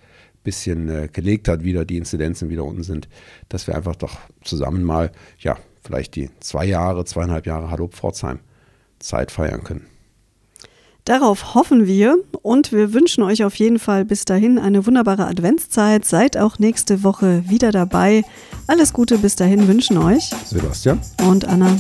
bisschen 0.46 0.88
äh, 0.88 1.08
gelegt 1.12 1.48
hat, 1.48 1.62
wieder 1.62 1.84
die 1.84 1.98
Inzidenzen 1.98 2.48
wieder 2.48 2.64
unten 2.64 2.84
sind, 2.84 3.08
dass 3.50 3.66
wir 3.66 3.74
einfach 3.74 3.96
doch 3.96 4.18
zusammen 4.42 4.82
mal, 4.82 5.12
ja, 5.38 5.58
vielleicht 5.84 6.16
die 6.16 6.30
zwei 6.40 6.64
Jahre, 6.64 7.04
zweieinhalb 7.04 7.46
Jahre 7.46 7.70
Hallo 7.70 7.88
Pforzheim 7.88 8.38
Zeit 8.98 9.30
feiern 9.30 9.62
können. 9.62 9.86
Darauf 11.04 11.54
hoffen 11.54 11.86
wir 11.86 12.16
und 12.42 12.72
wir 12.72 12.92
wünschen 12.92 13.22
euch 13.22 13.44
auf 13.44 13.54
jeden 13.54 13.78
Fall 13.78 14.04
bis 14.04 14.24
dahin 14.24 14.58
eine 14.58 14.86
wunderbare 14.86 15.26
Adventszeit. 15.26 16.04
Seid 16.04 16.36
auch 16.36 16.58
nächste 16.58 17.04
Woche 17.04 17.44
wieder 17.48 17.70
dabei. 17.70 18.24
Alles 18.66 18.92
Gute 18.92 19.18
bis 19.18 19.36
dahin 19.36 19.68
wünschen 19.68 19.98
euch 19.98 20.30
Sebastian 20.44 21.00
und 21.28 21.44
Anna. 21.44 21.76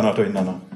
Zwei. 0.00 0.08
Hallo 0.08 0.14
Pforzheim! 0.14 0.69